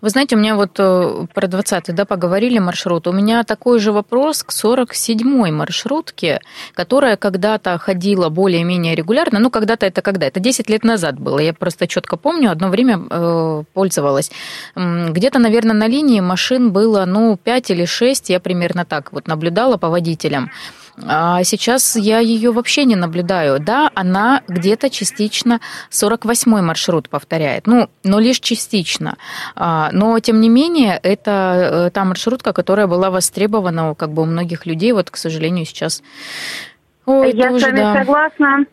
Вы 0.00 0.10
знаете, 0.10 0.36
у 0.36 0.38
меня 0.38 0.56
вот 0.56 0.78
э, 0.78 1.26
про 1.32 1.46
20-й, 1.46 1.92
да, 1.92 2.04
поговорили 2.04 2.58
маршрут. 2.58 3.06
У 3.06 3.12
меня 3.12 3.44
такой 3.44 3.78
же 3.78 3.92
вопрос 3.92 4.42
к 4.42 4.50
47-й 4.50 5.50
маршрутке, 5.50 6.40
которая 6.74 7.16
когда-то 7.16 7.78
ходила 7.78 8.28
более-менее 8.28 8.94
регулярно. 8.94 9.38
Ну, 9.38 9.50
когда-то 9.50 9.86
это 9.86 10.02
когда? 10.02 10.26
Это 10.26 10.40
10 10.40 10.70
лет 10.70 10.84
назад 10.84 11.18
было. 11.18 11.38
Я 11.38 11.52
просто 11.52 11.86
четко 11.86 12.16
помню, 12.16 12.50
одно 12.50 12.68
время 12.68 13.00
э, 13.08 13.62
пользовалась. 13.72 14.30
Где-то, 14.76 15.38
наверное, 15.38 15.74
на 15.74 15.86
линии 15.86 16.20
машин 16.20 16.72
было, 16.72 17.04
ну, 17.04 17.36
5 17.36 17.70
или 17.70 17.84
6, 17.84 18.30
я 18.30 18.40
примерно 18.40 18.84
так 18.84 19.12
вот 19.12 19.28
наблюдала 19.28 19.76
по 19.76 19.88
водителям. 19.88 20.50
А 21.02 21.42
сейчас 21.44 21.96
я 21.96 22.18
ее 22.20 22.52
вообще 22.52 22.84
не 22.84 22.96
наблюдаю. 22.96 23.58
Да, 23.58 23.90
она 23.94 24.42
где-то 24.48 24.90
частично 24.90 25.60
48-й 25.90 26.62
маршрут 26.62 27.08
повторяет. 27.08 27.66
Ну, 27.66 27.88
но 28.04 28.20
лишь 28.20 28.40
частично. 28.40 29.16
А, 29.56 29.90
но, 29.92 30.18
тем 30.20 30.40
не 30.40 30.48
менее, 30.48 30.98
это 31.02 31.86
э, 31.88 31.90
та 31.90 32.04
маршрутка, 32.04 32.52
которая 32.52 32.86
была 32.86 33.10
востребована 33.10 33.94
как 33.94 34.12
бы 34.12 34.22
у 34.22 34.26
многих 34.26 34.66
людей. 34.66 34.92
Вот, 34.92 35.10
к 35.10 35.16
сожалению, 35.16 35.66
сейчас... 35.66 36.02
Ой, 37.06 37.32
я 37.32 37.48
тоже, 37.48 37.60
с 37.60 37.68
вами 37.68 37.76
да. 37.76 37.94
согласна. 37.98 38.64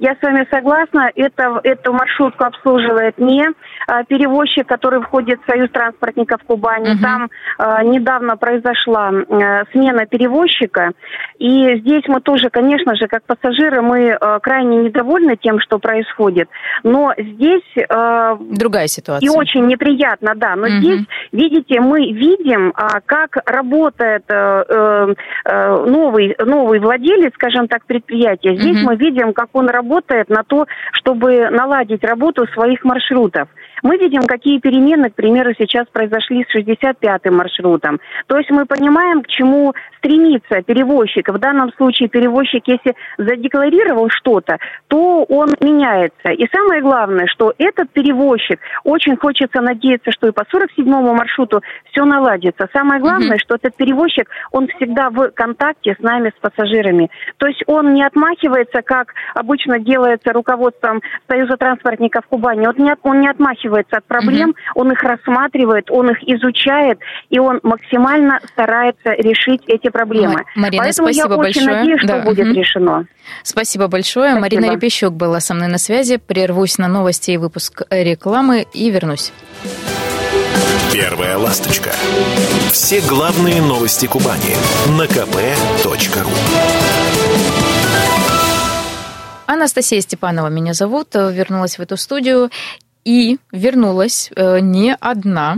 Я 0.00 0.14
с 0.14 0.22
вами 0.22 0.46
согласна. 0.48 1.10
Это, 1.16 1.60
эту 1.64 1.92
маршрутку 1.92 2.44
обслуживает 2.44 3.18
не 3.18 3.44
а, 3.88 4.04
перевозчик, 4.04 4.64
который 4.66 5.02
входит 5.02 5.40
в 5.42 5.50
Союз 5.50 5.70
транспортников 5.72 6.40
Кубани. 6.46 6.92
Угу. 6.92 7.02
Там 7.02 7.28
а, 7.58 7.82
недавно 7.82 8.36
произошла 8.36 9.08
а, 9.08 9.64
смена 9.72 10.06
перевозчика. 10.06 10.92
И 11.40 11.80
здесь 11.80 12.04
мы 12.06 12.20
тоже, 12.20 12.48
конечно 12.48 12.94
же, 12.94 13.08
как 13.08 13.24
пассажиры, 13.24 13.82
мы 13.82 14.12
а, 14.12 14.38
крайне 14.38 14.84
недовольны 14.84 15.36
тем, 15.36 15.58
что 15.58 15.80
происходит. 15.80 16.48
Но 16.84 17.12
здесь... 17.18 17.84
А, 17.90 18.36
Другая 18.36 18.86
ситуация. 18.86 19.26
И 19.26 19.28
очень 19.28 19.66
неприятно, 19.66 20.34
да. 20.36 20.54
Но 20.54 20.68
угу. 20.68 20.76
здесь, 20.76 21.00
видите, 21.32 21.80
мы 21.80 22.12
видим, 22.12 22.72
а, 22.74 23.00
как 23.00 23.38
работает 23.46 24.24
а, 24.30 25.14
а, 25.44 25.86
новый, 25.86 26.36
новый 26.44 26.78
владелец, 26.80 27.32
скажем 27.34 27.68
так, 27.68 27.84
предприятия. 27.86 28.56
Здесь 28.56 28.82
угу. 28.82 28.90
мы 28.90 28.96
видим, 28.96 29.32
как 29.32 29.48
он 29.52 29.68
работает 29.68 30.28
на 30.28 30.42
то, 30.44 30.66
чтобы 30.92 31.50
наладить 31.50 32.04
работу 32.04 32.46
своих 32.48 32.84
маршрутов. 32.84 33.48
Мы 33.82 33.96
видим, 33.96 34.22
какие 34.22 34.58
перемены, 34.58 35.10
к 35.10 35.14
примеру, 35.14 35.52
сейчас 35.58 35.86
произошли 35.92 36.44
с 36.44 36.56
65-м 36.56 37.36
маршрутом. 37.36 38.00
То 38.26 38.36
есть 38.36 38.50
мы 38.50 38.66
понимаем, 38.66 39.22
к 39.22 39.28
чему 39.28 39.74
стремится 39.98 40.62
перевозчик. 40.62 41.28
В 41.28 41.38
данном 41.38 41.72
случае 41.74 42.08
перевозчик, 42.08 42.62
если 42.66 42.94
задекларировал 43.18 44.08
что-то, 44.10 44.58
то 44.88 45.24
он 45.24 45.48
меняется. 45.60 46.30
И 46.30 46.46
самое 46.52 46.82
главное, 46.82 47.26
что 47.26 47.52
этот 47.58 47.90
перевозчик, 47.90 48.60
очень 48.84 49.16
хочется 49.16 49.60
надеяться, 49.60 50.10
что 50.12 50.28
и 50.28 50.32
по 50.32 50.42
47-му 50.42 51.14
маршруту 51.14 51.62
все 51.90 52.04
наладится. 52.04 52.68
Самое 52.72 53.00
главное, 53.00 53.36
mm-hmm. 53.36 53.40
что 53.40 53.56
этот 53.56 53.76
перевозчик, 53.76 54.28
он 54.52 54.68
всегда 54.68 55.10
в 55.10 55.30
контакте 55.30 55.96
с 55.98 56.02
нами, 56.02 56.32
с 56.36 56.40
пассажирами. 56.40 57.10
То 57.38 57.46
есть 57.46 57.62
он 57.66 57.94
не 57.94 58.04
отмахивается, 58.04 58.82
как 58.82 59.14
обычно 59.34 59.78
делается 59.78 60.32
руководством 60.32 61.00
Союза 61.28 61.56
транспортников 61.56 62.26
Кубани. 62.26 62.66
Он 62.66 62.74
не, 62.78 62.94
он 63.02 63.20
не 63.20 63.28
отмахивается 63.28 63.67
от 63.76 64.04
проблем, 64.06 64.50
mm-hmm. 64.50 64.72
он 64.74 64.92
их 64.92 65.02
рассматривает, 65.02 65.90
он 65.90 66.10
их 66.10 66.22
изучает, 66.22 66.98
и 67.30 67.38
он 67.38 67.60
максимально 67.62 68.40
старается 68.52 69.10
решить 69.12 69.62
эти 69.66 69.88
проблемы. 69.90 70.44
Марина, 70.54 70.84
Поэтому 70.84 71.08
спасибо 71.08 71.32
я 71.32 71.36
большое. 71.36 71.66
очень 71.66 71.66
надеюсь, 71.66 72.00
что 72.00 72.08
да. 72.08 72.20
будет 72.20 72.46
угу. 72.46 72.54
решено. 72.54 73.06
Спасибо 73.42 73.88
большое. 73.88 74.30
Спасибо. 74.30 74.40
Марина 74.40 74.74
Репещук 74.74 75.14
была 75.14 75.40
со 75.40 75.54
мной 75.54 75.68
на 75.68 75.78
связи. 75.78 76.16
Прервусь 76.16 76.78
на 76.78 76.88
новости 76.88 77.32
и 77.32 77.36
выпуск 77.36 77.82
рекламы 77.90 78.66
и 78.72 78.90
вернусь. 78.90 79.32
Первая 80.92 81.36
ласточка. 81.36 81.90
Все 82.72 83.00
главные 83.00 83.60
новости 83.60 84.06
Кубани 84.06 84.56
на 84.98 85.04
kp.ru 85.04 86.28
Анастасия 89.46 90.00
Степанова 90.00 90.48
меня 90.48 90.74
зовут. 90.74 91.14
Вернулась 91.14 91.78
в 91.78 91.80
эту 91.80 91.96
студию. 91.96 92.50
И 93.08 93.38
вернулась 93.52 94.30
э, 94.36 94.60
не 94.60 94.94
одна. 94.94 95.56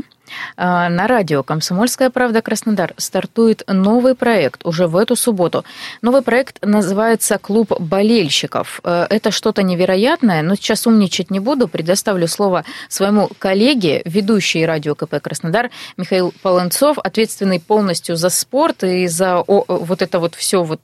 А, 0.56 0.88
на 0.88 1.08
радио 1.08 1.42
«Комсомольская 1.42 2.08
правда. 2.08 2.42
Краснодар» 2.42 2.94
стартует 2.96 3.64
новый 3.66 4.14
проект 4.14 4.64
уже 4.64 4.86
в 4.86 4.96
эту 4.96 5.16
субботу. 5.16 5.64
Новый 6.00 6.22
проект 6.22 6.64
называется 6.64 7.38
«Клуб 7.38 7.72
болельщиков». 7.80 8.80
Э, 8.84 9.08
это 9.10 9.32
что-то 9.32 9.64
невероятное, 9.64 10.42
но 10.42 10.54
сейчас 10.54 10.86
умничать 10.86 11.32
не 11.32 11.40
буду. 11.40 11.66
Предоставлю 11.66 12.28
слово 12.28 12.64
своему 12.88 13.28
коллеге, 13.40 14.02
ведущей 14.04 14.64
радио 14.64 14.94
КП 14.94 15.20
«Краснодар» 15.20 15.70
Михаил 15.96 16.32
Полонцов, 16.42 16.98
ответственный 16.98 17.58
полностью 17.58 18.14
за 18.14 18.28
спорт 18.28 18.84
и 18.84 19.08
за 19.08 19.42
вот 19.44 20.02
это 20.02 20.20
вот 20.20 20.36
все 20.36 20.62
вот 20.62 20.82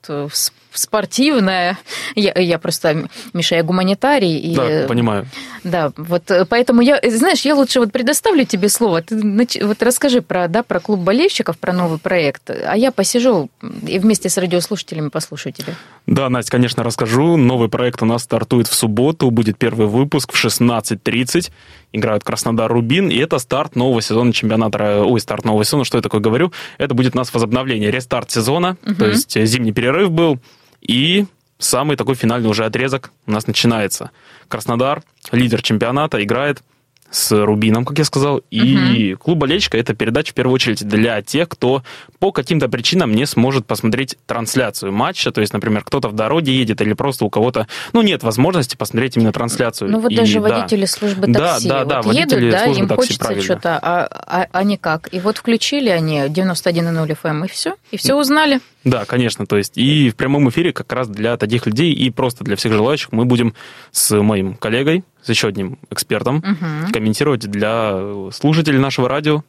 э, 0.76 0.80
спортивное. 0.80 1.78
Я, 2.14 2.32
я 2.38 2.58
просто, 2.58 3.08
Миша, 3.32 3.56
я 3.56 3.62
гуманитарий. 3.62 4.38
И, 4.38 4.54
да, 4.54 4.86
понимаю. 4.88 5.26
Да, 5.64 5.92
вот 5.96 6.30
э, 6.30 6.44
поэтому 6.44 6.80
я, 6.80 7.00
знаешь, 7.02 7.42
я 7.42 7.54
лучше 7.54 7.80
вот 7.80 7.92
предоставлю 7.92 8.44
тебе 8.44 8.68
слово. 8.68 9.02
Ты 9.02 9.16
вот 9.62 9.82
расскажи 9.82 10.22
про, 10.22 10.48
да, 10.48 10.62
про 10.62 10.80
клуб 10.80 11.00
болельщиков, 11.00 11.58
про 11.58 11.72
новый 11.72 11.98
проект, 11.98 12.50
а 12.50 12.76
я 12.76 12.92
посижу 12.92 13.50
и 13.86 13.98
вместе 13.98 14.28
с 14.28 14.38
радиослушателями 14.38 15.08
послушаю 15.08 15.52
тебя. 15.52 15.74
Да, 16.06 16.28
Настя, 16.28 16.52
конечно, 16.52 16.82
расскажу. 16.82 17.36
Новый 17.36 17.68
проект 17.68 18.02
у 18.02 18.06
нас 18.06 18.22
стартует 18.22 18.68
в 18.68 18.74
субботу, 18.74 19.30
будет 19.30 19.58
первый 19.58 19.86
выпуск 19.86 20.32
в 20.32 20.44
16.30. 20.44 21.50
Играют 21.92 22.24
Краснодар 22.24 22.70
Рубин, 22.70 23.08
и 23.08 23.16
это 23.16 23.38
старт 23.38 23.74
нового 23.74 24.02
сезона 24.02 24.32
чемпионата. 24.32 25.02
Ой, 25.02 25.20
старт 25.20 25.44
нового 25.44 25.64
сезона, 25.64 25.84
что 25.84 25.98
я 25.98 26.02
такое 26.02 26.20
говорю? 26.20 26.52
Это 26.78 26.94
будет 26.94 27.14
у 27.14 27.18
нас 27.18 27.32
возобновление, 27.32 27.90
рестарт 27.90 28.30
сезона, 28.30 28.76
угу. 28.84 28.94
то 28.94 29.06
есть 29.06 29.38
зимний 29.46 29.72
перерыв 29.72 30.10
был, 30.10 30.38
и 30.86 31.26
самый 31.58 31.96
такой 31.96 32.14
финальный 32.14 32.48
уже 32.48 32.64
отрезок 32.64 33.10
у 33.26 33.32
нас 33.32 33.46
начинается. 33.46 34.10
Краснодар, 34.48 35.02
лидер 35.32 35.62
чемпионата, 35.62 36.22
играет 36.22 36.62
с 37.10 37.32
Рубином, 37.32 37.84
как 37.84 37.98
я 37.98 38.04
сказал, 38.04 38.42
и 38.50 39.12
угу. 39.14 39.22
клуб 39.22 39.38
болельщика 39.38 39.78
это 39.78 39.94
передача 39.94 40.32
в 40.32 40.34
первую 40.34 40.54
очередь 40.54 40.86
для 40.86 41.22
тех, 41.22 41.48
кто 41.48 41.82
по 42.18 42.32
каким-то 42.32 42.68
причинам 42.68 43.12
не 43.12 43.26
сможет 43.26 43.64
посмотреть 43.64 44.16
трансляцию 44.26 44.92
матча, 44.92 45.30
то 45.30 45.40
есть, 45.40 45.52
например, 45.52 45.84
кто-то 45.84 46.08
в 46.08 46.14
дороге 46.14 46.52
едет 46.52 46.80
или 46.80 46.94
просто 46.94 47.24
у 47.24 47.30
кого-то, 47.30 47.68
ну, 47.92 48.02
нет 48.02 48.22
возможности 48.22 48.76
посмотреть 48.76 49.16
именно 49.16 49.32
трансляцию. 49.32 49.90
Ну, 49.90 50.00
вот 50.00 50.12
и, 50.12 50.16
даже 50.16 50.40
да. 50.40 50.40
водители 50.40 50.84
службы 50.84 51.32
такси 51.32 51.68
да, 51.68 51.84
да, 51.84 52.02
вот 52.02 52.14
да, 52.14 52.20
едут, 52.20 52.50
да, 52.50 52.64
им 52.64 52.88
такси, 52.88 53.16
хочется 53.18 53.40
что-то, 53.40 53.78
а, 53.80 54.08
а 54.26 54.46
они 54.52 54.76
как? 54.76 55.12
И 55.14 55.20
вот 55.20 55.38
включили 55.38 55.88
они 55.88 56.22
91.0 56.22 57.18
FM, 57.22 57.44
и 57.44 57.48
все, 57.48 57.76
и 57.92 57.96
все 57.96 58.14
узнали. 58.14 58.60
Да, 58.86 59.04
конечно, 59.04 59.46
то 59.46 59.56
есть 59.56 59.76
и 59.76 60.10
в 60.10 60.14
прямом 60.14 60.48
эфире 60.48 60.72
как 60.72 60.92
раз 60.92 61.08
для 61.08 61.36
таких 61.36 61.66
людей 61.66 61.92
и 61.92 62.08
просто 62.10 62.44
для 62.44 62.54
всех 62.54 62.72
желающих 62.72 63.10
мы 63.10 63.24
будем 63.24 63.52
с 63.90 64.16
моим 64.22 64.54
коллегой, 64.54 65.02
с 65.22 65.28
еще 65.28 65.48
одним 65.48 65.76
экспертом, 65.90 66.36
угу. 66.36 66.92
комментировать 66.92 67.50
для 67.50 68.30
слушателей 68.30 68.78
нашего 68.78 69.08
радио 69.08 69.42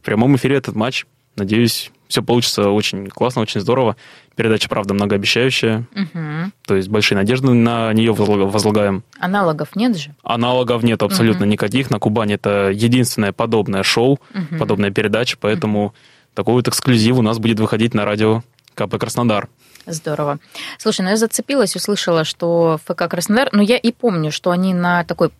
в 0.00 0.04
прямом 0.04 0.36
эфире 0.36 0.56
этот 0.56 0.74
матч. 0.74 1.04
Надеюсь, 1.36 1.92
все 2.08 2.22
получится 2.22 2.70
очень 2.70 3.08
классно, 3.08 3.42
очень 3.42 3.60
здорово. 3.60 3.96
Передача, 4.36 4.70
правда, 4.70 4.94
многообещающая. 4.94 5.86
Угу. 5.94 6.52
То 6.66 6.76
есть 6.76 6.88
большие 6.88 7.18
надежды 7.18 7.52
на 7.52 7.92
нее 7.92 8.14
возлагаем. 8.14 9.04
Аналогов 9.20 9.76
нет 9.76 9.98
же? 9.98 10.14
Аналогов 10.22 10.82
нет 10.82 11.02
абсолютно 11.02 11.42
угу. 11.42 11.52
никаких. 11.52 11.90
На 11.90 11.98
Кубани 11.98 12.36
это 12.36 12.70
единственное 12.70 13.32
подобное 13.32 13.82
шоу, 13.82 14.18
угу. 14.34 14.58
подобная 14.58 14.90
передача, 14.90 15.36
поэтому 15.38 15.86
угу. 15.86 15.94
такой 16.32 16.54
вот 16.54 16.68
эксклюзив 16.68 17.18
у 17.18 17.22
нас 17.22 17.38
будет 17.38 17.60
выходить 17.60 17.92
на 17.92 18.06
радио 18.06 18.42
КП 18.78 18.98
Краснодар. 18.98 19.48
Здорово. 19.86 20.38
Слушай, 20.78 21.02
ну 21.02 21.10
я 21.10 21.16
зацепилась, 21.16 21.74
услышала, 21.74 22.24
что 22.24 22.78
ФК 22.84 23.08
Краснодар, 23.08 23.48
ну 23.52 23.62
я 23.62 23.76
и 23.76 23.90
помню, 23.90 24.30
что 24.30 24.50
они 24.50 24.74
на 24.74 25.04
такой, 25.04 25.30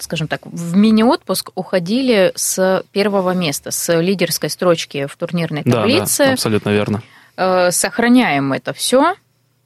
скажем 0.00 0.28
так, 0.28 0.46
в 0.46 0.76
мини-отпуск 0.76 1.50
уходили 1.54 2.32
с 2.34 2.82
первого 2.92 3.32
места, 3.34 3.70
с 3.70 4.00
лидерской 4.00 4.48
строчки 4.48 5.06
в 5.06 5.16
турнирной 5.16 5.64
таблице. 5.64 6.18
Да, 6.18 6.26
да, 6.26 6.32
абсолютно 6.32 6.70
верно. 6.70 7.02
Э, 7.36 7.70
сохраняем 7.70 8.52
это 8.52 8.72
все 8.72 9.14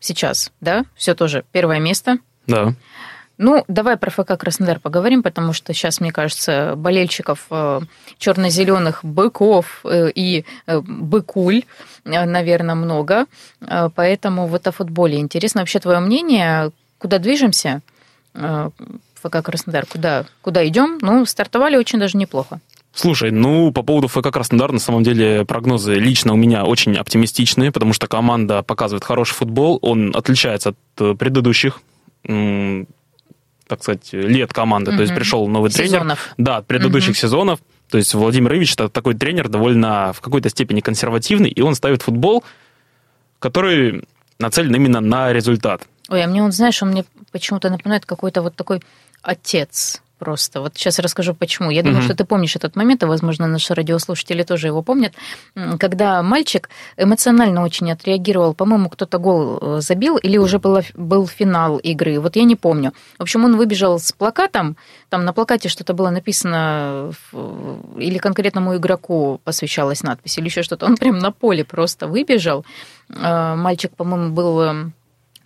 сейчас, 0.00 0.50
да, 0.60 0.84
все 0.96 1.14
тоже 1.14 1.44
первое 1.52 1.78
место. 1.78 2.18
Да. 2.46 2.74
Ну, 3.42 3.64
давай 3.68 3.96
про 3.96 4.10
ФК 4.10 4.36
Краснодар 4.38 4.80
поговорим, 4.80 5.22
потому 5.22 5.54
что 5.54 5.72
сейчас, 5.72 5.98
мне 5.98 6.12
кажется, 6.12 6.74
болельщиков 6.76 7.46
э, 7.50 7.80
черно-зеленых 8.18 9.02
быков 9.02 9.80
э, 9.84 10.10
и 10.14 10.44
э, 10.66 10.80
быкуль, 10.80 11.62
наверное, 12.04 12.74
много. 12.74 13.24
Поэтому 13.94 14.46
вот 14.46 14.66
о 14.66 14.72
футболе 14.72 15.16
интересно 15.18 15.62
вообще 15.62 15.78
твое 15.78 16.00
мнение. 16.00 16.70
Куда 16.98 17.16
движемся? 17.16 17.80
ФК 18.34 19.42
Краснодар, 19.42 19.86
куда, 19.86 20.26
куда 20.42 20.68
идем? 20.68 20.98
Ну, 21.00 21.24
стартовали 21.24 21.76
очень 21.76 21.98
даже 21.98 22.18
неплохо. 22.18 22.60
Слушай, 22.92 23.30
ну, 23.30 23.72
по 23.72 23.82
поводу 23.82 24.08
ФК 24.08 24.30
Краснодар, 24.30 24.70
на 24.70 24.80
самом 24.80 25.02
деле, 25.02 25.46
прогнозы 25.46 25.94
лично 25.94 26.34
у 26.34 26.36
меня 26.36 26.66
очень 26.66 26.94
оптимистичные, 26.94 27.72
потому 27.72 27.94
что 27.94 28.06
команда 28.06 28.62
показывает 28.62 29.02
хороший 29.02 29.32
футбол, 29.32 29.78
он 29.80 30.14
отличается 30.14 30.74
от 30.74 31.18
предыдущих 31.18 31.80
так 33.70 33.82
сказать, 33.82 34.12
лет 34.12 34.52
команды. 34.52 34.90
Угу. 34.90 34.96
То 34.96 35.02
есть 35.02 35.14
пришел 35.14 35.46
новый 35.46 35.70
сезонов. 35.70 36.18
тренер. 36.18 36.18
Да, 36.36 36.56
от 36.58 36.66
предыдущих 36.66 37.10
угу. 37.10 37.18
сезонов. 37.18 37.60
То 37.88 37.98
есть 37.98 38.12
Владимир 38.14 38.54
Ивич 38.56 38.74
это 38.74 38.88
такой 38.88 39.14
тренер 39.14 39.48
довольно 39.48 40.12
в 40.12 40.20
какой-то 40.20 40.48
степени 40.48 40.80
консервативный, 40.80 41.50
и 41.50 41.62
он 41.62 41.74
ставит 41.74 42.02
футбол, 42.02 42.44
который 43.38 44.04
нацелен 44.38 44.74
именно 44.74 45.00
на 45.00 45.32
результат. 45.32 45.82
Ой, 46.08 46.24
а 46.24 46.26
мне 46.26 46.42
он, 46.42 46.50
знаешь, 46.50 46.82
он 46.82 46.90
мне 46.90 47.04
почему-то 47.30 47.70
напоминает 47.70 48.04
какой-то 48.06 48.42
вот 48.42 48.56
такой 48.56 48.82
отец 49.22 50.02
просто. 50.20 50.60
Вот 50.60 50.76
сейчас 50.76 50.98
расскажу, 50.98 51.34
почему. 51.34 51.70
Я 51.70 51.82
думаю, 51.82 52.02
mm-hmm. 52.02 52.04
что 52.04 52.14
ты 52.14 52.24
помнишь 52.24 52.56
этот 52.56 52.76
момент, 52.76 53.02
и, 53.02 53.06
возможно, 53.06 53.46
наши 53.46 53.74
радиослушатели 53.74 54.42
тоже 54.42 54.66
его 54.66 54.82
помнят, 54.82 55.14
когда 55.78 56.22
мальчик 56.22 56.68
эмоционально 56.98 57.64
очень 57.64 57.90
отреагировал. 57.90 58.54
По-моему, 58.54 58.90
кто-то 58.90 59.18
гол 59.18 59.58
э, 59.60 59.80
забил, 59.80 60.18
или 60.18 60.36
уже 60.38 60.58
было, 60.58 60.82
был 60.94 61.26
финал 61.26 61.78
игры. 61.78 62.20
Вот 62.20 62.36
я 62.36 62.44
не 62.44 62.56
помню. 62.56 62.92
В 63.18 63.22
общем, 63.22 63.44
он 63.44 63.56
выбежал 63.56 63.98
с 63.98 64.12
плакатом, 64.12 64.76
там 65.08 65.24
на 65.24 65.32
плакате 65.32 65.68
что-то 65.68 65.94
было 65.94 66.10
написано, 66.10 67.12
или 67.96 68.18
конкретному 68.18 68.76
игроку 68.76 69.40
посвящалась 69.44 70.02
надпись, 70.02 70.38
или 70.38 70.46
еще 70.46 70.62
что-то. 70.62 70.86
Он 70.86 70.96
прям 70.96 71.18
на 71.18 71.32
поле 71.32 71.64
просто 71.64 72.06
выбежал. 72.06 72.64
Э, 73.08 73.54
мальчик, 73.56 73.96
по-моему, 73.96 74.30
был 74.30 74.60
эм, 74.60 74.92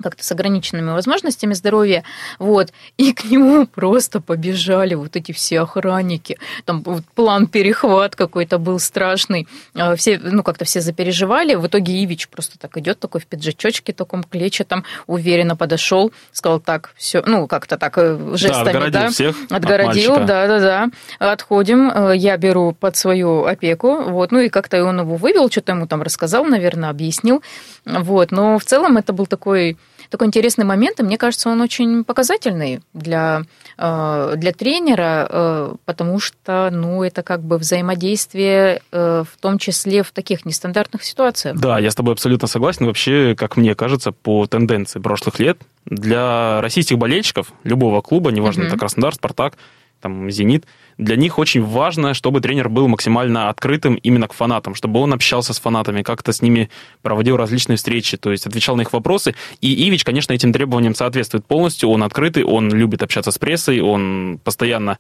как-то 0.03 0.25
с 0.25 0.33
ограниченными 0.33 0.91
возможностями 0.91 1.55
здоровья, 1.55 2.05
вот, 2.39 2.73
и 2.97 3.13
к 3.13 3.25
нему 3.25 3.67
просто 3.67 4.21
побежали 4.21 4.95
вот 4.95 5.17
эти 5.17 5.33
все 5.33 5.61
охранники, 5.61 6.39
там 6.65 6.83
вот 6.83 7.05
план 7.15 7.47
перехват 7.47 8.17
какой-то 8.17 8.59
был 8.59 8.79
страшный, 8.79 9.49
а, 9.75 9.97
все, 9.97 10.19
ну, 10.23 10.43
как-то 10.43 10.65
все 10.65 10.81
запереживали, 10.81 11.55
в 11.55 11.67
итоге 11.67 12.05
Ивич 12.05 12.29
просто 12.29 12.59
так 12.59 12.77
идет 12.77 12.99
такой 12.99 13.21
в 13.21 13.27
пиджачочке 13.27 13.93
таком 13.93 14.25
клетчатом, 14.25 14.85
уверенно 15.07 15.57
подошел, 15.57 16.13
сказал 16.33 16.61
так, 16.61 16.93
все, 16.97 17.23
ну, 17.25 17.47
как-то 17.47 17.79
так 17.79 17.97
э, 17.97 18.19
жестами, 18.35 18.65
да, 18.65 18.69
отгородил 18.69 18.93
да, 18.93 19.09
всех 19.11 19.37
отгородил, 19.51 20.17
да, 20.17 20.47
да, 20.47 20.61
да, 20.61 20.89
отходим, 21.19 21.91
э, 21.91 22.17
я 22.17 22.37
беру 22.37 22.73
под 22.73 22.97
свою 22.97 23.45
опеку, 23.45 24.03
вот, 24.03 24.33
ну, 24.33 24.41
и 24.41 24.49
как-то 24.49 24.85
он 24.85 25.01
его 25.01 25.17
вывел, 25.17 25.51
что-то 25.51 25.73
ему 25.73 25.87
там 25.87 26.03
рассказал, 26.03 26.45
наверное, 26.45 26.91
объяснил, 26.91 27.43
вот, 27.85 28.33
но 28.33 28.59
в 28.59 28.65
целом 28.65 28.97
это 28.97 29.13
был 29.13 29.27
такой 29.27 29.79
такой 30.11 30.27
интересный 30.27 30.65
момент, 30.65 31.01
и 31.01 31.03
мне 31.03 31.19
кажется, 31.19 31.49
он 31.49 31.61
очень 31.61 32.05
показательный 32.05 32.81
для, 32.93 33.43
э, 33.79 34.35
для 34.37 34.53
тренера, 34.53 35.27
э, 35.29 35.75
потому 35.85 36.21
что, 36.21 36.71
ну, 36.73 37.03
это 37.03 37.23
как 37.23 37.43
бы 37.43 37.59
взаимодействие, 37.59 38.83
э, 38.93 39.25
в 39.25 39.41
том 39.41 39.59
числе 39.59 40.03
в 40.03 40.11
таких 40.13 40.45
нестандартных 40.45 41.05
ситуациях. 41.05 41.59
Да, 41.59 41.79
я 41.79 41.91
с 41.91 41.95
тобой 41.95 42.15
абсолютно 42.15 42.49
согласен. 42.49 42.87
Вообще, 42.87 43.35
как 43.37 43.57
мне 43.57 43.75
кажется, 43.75 44.13
по 44.13 44.47
тенденции 44.47 45.01
прошлых 45.01 45.39
лет, 45.39 45.59
для 45.87 46.61
российских 46.61 46.99
болельщиков 46.99 47.53
любого 47.63 48.01
клуба, 48.01 48.31
неважно, 48.31 48.63
mm-hmm. 48.63 48.67
это 48.69 48.79
Краснодар, 48.79 49.15
Спартак, 49.15 49.59
там, 50.05 50.31
Зенит, 50.31 50.67
для 50.99 51.17
них 51.17 51.39
очень 51.39 51.65
важно, 51.65 52.13
чтобы 52.13 52.43
тренер 52.43 52.69
был 52.69 52.89
максимально 52.89 53.49
открытым 53.49 53.95
именно 53.95 54.29
к 54.29 54.35
фанатам, 54.35 54.75
чтобы 54.75 55.01
он 55.01 55.15
общался 55.15 55.55
с 55.55 55.59
фанатами, 55.59 56.03
как-то 56.03 56.35
с 56.35 56.43
ними 56.43 56.69
проводил 57.01 57.39
различные 57.39 57.77
встречи, 57.77 58.19
то 58.19 58.31
есть 58.31 58.47
отвечал 58.47 58.77
на 58.77 58.83
их 58.83 58.93
вопросы. 58.93 59.35
И 59.63 59.89
Ивич, 59.89 60.05
конечно, 60.05 60.35
этим 60.35 60.53
требованиям 60.53 60.95
соответствует 60.95 61.47
полностью, 61.47 61.89
он 61.89 62.03
открытый, 62.03 62.45
он 62.45 62.71
любит 62.71 63.03
общаться 63.03 63.31
с 63.31 63.39
прессой, 63.39 63.81
он 63.81 64.39
постоянно 64.45 64.99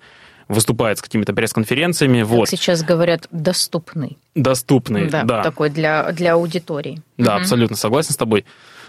выступает 0.48 0.96
с 0.96 1.02
какими-то 1.02 1.34
пресс-конференциями. 1.34 2.20
Как 2.20 2.28
вот. 2.28 2.48
сейчас 2.48 2.82
говорят, 2.82 3.28
доступный. 3.30 4.16
Доступный, 4.34 5.10
да. 5.10 5.24
да. 5.24 5.42
Такой 5.42 5.68
для, 5.68 6.12
для 6.12 6.32
аудитории. 6.32 7.02
Да, 7.18 7.34
угу. 7.34 7.42
абсолютно 7.42 7.76
согласен 7.76 8.12
с 8.12 8.16
тобой. 8.16 8.46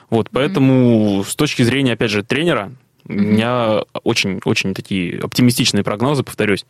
Вот, 0.10 0.30
поэтому 0.32 1.18
угу. 1.18 1.24
с 1.26 1.36
точки 1.36 1.64
зрения, 1.64 1.94
опять 1.94 2.12
же, 2.12 2.24
тренера, 2.24 2.72
у 3.08 3.14
меня 3.14 3.84
очень-очень 4.04 4.74
такие 4.74 5.20
оптимистичные 5.20 5.84
прогнозы, 5.84 6.24
повторюсь. 6.24 6.66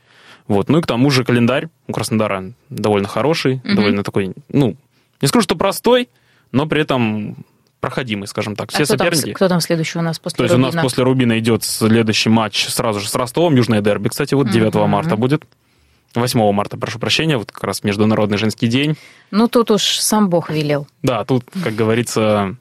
Вот. 0.47 0.69
Ну 0.69 0.79
и 0.79 0.81
к 0.81 0.87
тому 0.87 1.09
же 1.09 1.23
календарь 1.23 1.69
у 1.87 1.93
Краснодара 1.93 2.51
довольно 2.69 3.07
хороший, 3.07 3.61
mm 3.63 3.75
довольно 3.75 4.03
такой, 4.03 4.33
ну, 4.49 4.75
не 5.21 5.27
скажу, 5.27 5.43
что 5.43 5.55
простой, 5.55 6.09
но 6.51 6.67
при 6.67 6.81
этом 6.81 7.37
проходимый, 7.79 8.27
скажем 8.27 8.55
так. 8.55 8.69
Все 8.69 8.83
а 8.83 8.85
кто 8.85 8.97
соперники. 8.97 9.25
Там, 9.25 9.33
кто 9.33 9.47
там 9.47 9.61
следующий 9.61 9.99
у 9.99 10.01
нас 10.01 10.19
после 10.19 10.37
То 10.37 10.43
есть 10.43 10.53
Рубина? 10.53 10.69
у 10.69 10.71
нас 10.73 10.83
после 10.83 11.03
Рубина 11.03 11.39
идет 11.39 11.63
следующий 11.63 12.29
матч 12.29 12.67
сразу 12.67 12.99
же 12.99 13.09
с 13.09 13.15
Ростовом, 13.15 13.55
Южное 13.55 13.81
дерби, 13.81 14.09
кстати, 14.09 14.33
вот 14.33 14.49
9 14.49 14.73
mm 14.73 14.87
марта 14.87 15.15
будет. 15.15 15.45
8 16.15 16.51
марта, 16.51 16.77
прошу 16.77 16.97
прощения, 16.97 17.37
вот 17.37 17.51
как 17.51 17.63
раз 17.63 17.83
Международный 17.83 18.37
женский 18.37 18.67
день. 18.67 18.95
Ну, 19.31 19.47
тут 19.47 19.69
уж 19.71 19.83
сам 19.83 20.29
Бог 20.29 20.49
велел. 20.49 20.87
Да, 21.03 21.25
тут, 21.25 21.43
как 21.63 21.75
говорится, 21.75 22.55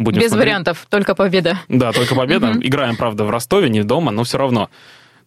Будем 0.00 0.22
Без 0.22 0.28
смотреть. 0.30 0.46
вариантов, 0.46 0.86
только 0.88 1.14
победа. 1.14 1.58
Да, 1.68 1.92
только 1.92 2.14
победа. 2.14 2.54
Играем, 2.58 2.96
правда, 2.96 3.24
в 3.24 3.30
Ростове, 3.30 3.68
не 3.68 3.82
дома, 3.82 4.10
но 4.10 4.24
все 4.24 4.38
равно. 4.38 4.70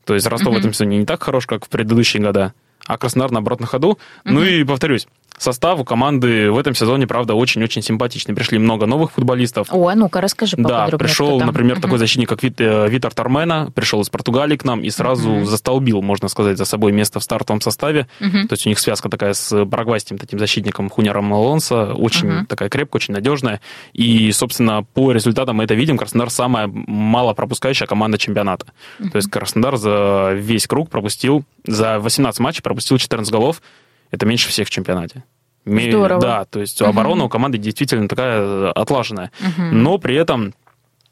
То 0.03 0.15
есть 0.15 0.25
Ростов 0.25 0.55
в 0.55 0.57
этом 0.57 0.73
сезоне 0.73 0.97
не 0.97 1.05
так 1.05 1.21
хорош, 1.21 1.45
как 1.45 1.63
в 1.63 1.69
предыдущие 1.69 2.23
года, 2.23 2.53
а 2.87 2.97
Краснодар, 2.97 3.31
наоборот, 3.31 3.59
на 3.59 3.67
ходу. 3.67 3.97
Ну 4.23 4.43
и 4.43 4.63
повторюсь, 4.63 5.07
состав 5.37 5.79
у 5.79 5.83
команды 5.83 6.51
в 6.51 6.57
этом 6.57 6.73
сезоне, 6.75 7.07
правда, 7.07 7.33
очень-очень 7.35 7.81
симпатичный. 7.81 8.35
Пришли 8.35 8.57
много 8.57 8.85
новых 8.85 9.11
футболистов. 9.11 9.67
О, 9.71 9.87
а 9.87 9.95
ну-ка, 9.95 10.21
расскажи 10.21 10.55
Да, 10.57 10.87
пришел, 10.87 11.39
например, 11.39 11.79
такой 11.79 11.97
защитник, 11.97 12.29
как 12.29 12.43
Вит, 12.43 12.59
э, 12.59 12.87
Витар 12.89 13.13
Тармена, 13.13 13.71
пришел 13.73 14.01
из 14.01 14.09
Португалии 14.09 14.55
к 14.55 14.63
нам 14.63 14.81
и 14.81 14.89
сразу 14.89 15.29
uh 15.29 15.43
застолбил, 15.43 16.01
можно 16.01 16.29
сказать, 16.29 16.57
за 16.57 16.65
собой 16.65 16.91
место 16.91 17.19
в 17.19 17.23
стартовом 17.23 17.61
составе. 17.61 18.07
uh 18.19 18.47
То 18.47 18.53
есть 18.53 18.65
у 18.65 18.69
них 18.69 18.79
связка 18.79 19.09
такая 19.09 19.33
с 19.33 19.65
парагвайским 19.65 20.17
таким 20.17 20.39
защитником 20.39 20.89
Хуняром 20.89 21.33
Алонсо, 21.33 21.93
очень 21.93 22.29
uh 22.29 22.45
такая 22.45 22.69
крепкая, 22.69 22.99
очень 22.99 23.13
надежная. 23.13 23.59
И, 23.93 24.31
собственно, 24.31 24.83
по 24.93 25.11
результатам 25.11 25.57
мы 25.57 25.65
это 25.65 25.73
видим, 25.73 25.97
Краснодар 25.97 26.29
самая 26.29 26.67
мало 26.67 27.33
пропускающая 27.33 27.87
команда 27.87 28.17
чемпионата. 28.17 28.67
uh 28.99 29.09
То 29.09 29.17
есть 29.17 29.29
Краснодар 29.29 29.77
за 29.77 30.31
весь 30.33 30.67
круг 30.67 30.89
пропустил, 30.89 31.43
за 31.65 31.99
18 31.99 32.39
матчей 32.39 32.63
пропустил 32.73 32.97
14 32.97 33.31
голов, 33.31 33.61
это 34.11 34.25
меньше 34.25 34.49
всех 34.49 34.67
в 34.67 34.71
чемпионате. 34.71 35.23
Здорово. 35.65 36.19
Да, 36.19 36.45
то 36.45 36.59
есть 36.59 36.81
угу. 36.81 36.89
оборона 36.89 37.23
у 37.23 37.29
команды 37.29 37.57
действительно 37.57 38.07
такая 38.07 38.41
э, 38.41 38.71
отлаженная. 38.75 39.31
Угу. 39.39 39.61
Но 39.71 39.97
при 39.97 40.15
этом 40.15 40.53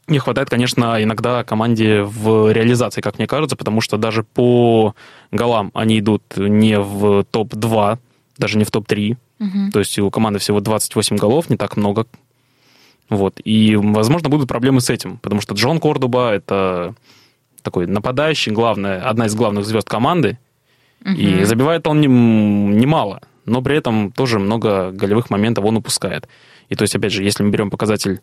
не 0.08 0.20
хватает, 0.20 0.50
конечно, 0.50 1.02
иногда 1.02 1.44
команде 1.44 2.02
в 2.02 2.52
реализации, 2.52 3.00
как 3.00 3.18
мне 3.18 3.28
кажется, 3.28 3.56
потому 3.56 3.80
что 3.80 3.98
даже 3.98 4.24
по 4.24 4.94
голам 5.32 5.72
они 5.74 6.00
идут 6.00 6.24
не 6.36 6.80
в 6.80 7.24
топ-2, 7.24 7.98
даже 8.38 8.58
не 8.58 8.66
в 8.66 8.72
топ-3. 8.72 9.18
Угу. 9.40 9.72
То 9.72 9.80
есть 9.80 9.98
у 10.00 10.10
команды 10.10 10.40
всего 10.40 10.60
28 10.60 11.16
голов, 11.16 11.50
не 11.50 11.56
так 11.56 11.78
много. 11.78 12.08
Вот. 13.10 13.40
И, 13.44 13.76
возможно, 13.76 14.30
будут 14.30 14.50
проблемы 14.50 14.82
с 14.82 14.90
этим, 14.90 15.18
потому 15.18 15.42
что 15.42 15.54
Джон 15.54 15.80
Кордуба— 15.80 16.32
это 16.34 16.96
такой 17.62 17.86
нападающий, 17.86 18.52
главная, 18.52 19.08
одна 19.08 19.28
из 19.28 19.36
главных 19.36 19.66
звезд 19.66 19.88
команды, 19.88 20.40
Угу. 21.04 21.14
И 21.14 21.44
забивает 21.44 21.88
он 21.88 22.02
немало, 22.02 23.22
но 23.46 23.62
при 23.62 23.78
этом 23.78 24.12
тоже 24.12 24.40
много 24.40 24.92
голевых 24.92 25.30
моментов 25.30 25.66
он 25.66 25.78
упускает. 25.78 26.28
И 26.70 26.76
то 26.76 26.84
есть, 26.84 26.96
опять 26.96 27.12
же, 27.12 27.24
если 27.24 27.44
мы 27.44 27.50
берем 27.50 27.70
показатель 27.70 28.22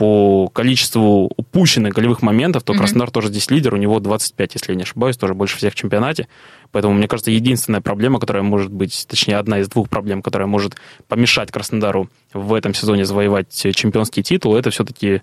по 0.00 0.48
количеству 0.48 1.30
упущенных 1.36 1.92
голевых 1.92 2.22
моментов, 2.22 2.62
то 2.62 2.72
mm-hmm. 2.72 2.78
Краснодар 2.78 3.10
тоже 3.10 3.28
здесь 3.28 3.50
лидер, 3.50 3.74
у 3.74 3.76
него 3.76 4.00
25, 4.00 4.54
если 4.54 4.72
я 4.72 4.76
не 4.76 4.84
ошибаюсь, 4.84 5.18
тоже 5.18 5.34
больше 5.34 5.58
всех 5.58 5.74
в 5.74 5.76
чемпионате. 5.76 6.26
Поэтому, 6.72 6.94
мне 6.94 7.06
кажется, 7.06 7.30
единственная 7.30 7.82
проблема, 7.82 8.18
которая 8.18 8.42
может 8.42 8.72
быть, 8.72 9.06
точнее, 9.06 9.36
одна 9.36 9.58
из 9.58 9.68
двух 9.68 9.90
проблем, 9.90 10.22
которая 10.22 10.48
может 10.48 10.76
помешать 11.06 11.52
Краснодару 11.52 12.08
в 12.32 12.54
этом 12.54 12.72
сезоне 12.72 13.04
завоевать 13.04 13.52
чемпионский 13.52 14.22
титул, 14.22 14.56
это 14.56 14.70
все-таки 14.70 15.20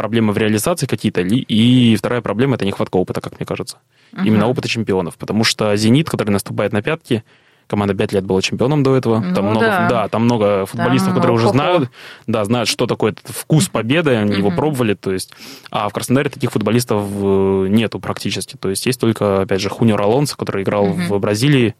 проблемы 0.00 0.32
в 0.32 0.38
реализации 0.38 0.86
какие-то, 0.86 1.20
и 1.20 1.94
вторая 1.96 2.22
проблема– 2.22 2.54
это 2.56 2.64
нехватка 2.64 2.96
опыта, 2.96 3.20
как 3.20 3.38
мне 3.38 3.44
кажется. 3.44 3.76
Uh-huh. 4.14 4.26
Именно 4.26 4.48
опыта 4.48 4.66
чемпионов. 4.66 5.18
Потому 5.18 5.44
что 5.44 5.76
«Зенит», 5.76 6.08
который 6.08 6.30
наступает 6.30 6.72
на 6.72 6.80
пятки, 6.80 7.22
команда 7.66 7.92
пять 7.92 8.14
лет 8.14 8.24
была 8.24 8.40
чемпионом 8.40 8.82
до 8.82 8.96
этого. 8.96 9.20
Ну, 9.20 9.34
там 9.34 9.44
много, 9.44 9.66
да. 9.66 9.88
да, 9.90 10.08
там 10.08 10.24
много 10.24 10.64
футболистов, 10.64 11.08
там 11.08 11.16
которые 11.16 11.34
уже 11.34 11.48
знают, 11.48 11.90
да, 12.26 12.46
знают, 12.46 12.70
что 12.70 12.86
такое 12.86 13.12
этот 13.12 13.28
вкус 13.28 13.68
победы, 13.68 14.14
они 14.14 14.32
uh-huh. 14.32 14.38
его 14.38 14.50
пробовали, 14.50 14.94
то 14.94 15.12
есть. 15.12 15.34
А 15.70 15.90
в 15.90 15.92
Краснодаре 15.92 16.30
таких 16.30 16.50
футболистов 16.50 17.04
э, 17.06 17.66
нету 17.68 18.00
практически. 18.00 18.56
То 18.56 18.70
есть 18.70 18.86
есть 18.86 18.98
только, 18.98 19.42
опять 19.42 19.60
же, 19.60 19.68
Хуниор 19.68 20.00
Алонсо, 20.00 20.34
который 20.34 20.62
играл 20.62 20.86
uh-huh. 20.86 21.08
в 21.08 21.18
Бразилии 21.20 21.74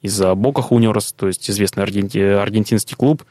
из-за 0.00 0.34
Бока 0.34 0.62
Хуниорс, 0.62 1.12
то 1.12 1.26
есть 1.26 1.50
известный 1.50 1.82
аргенти... 1.82 2.20
аргентинский 2.20 2.96
клуб 2.96 3.22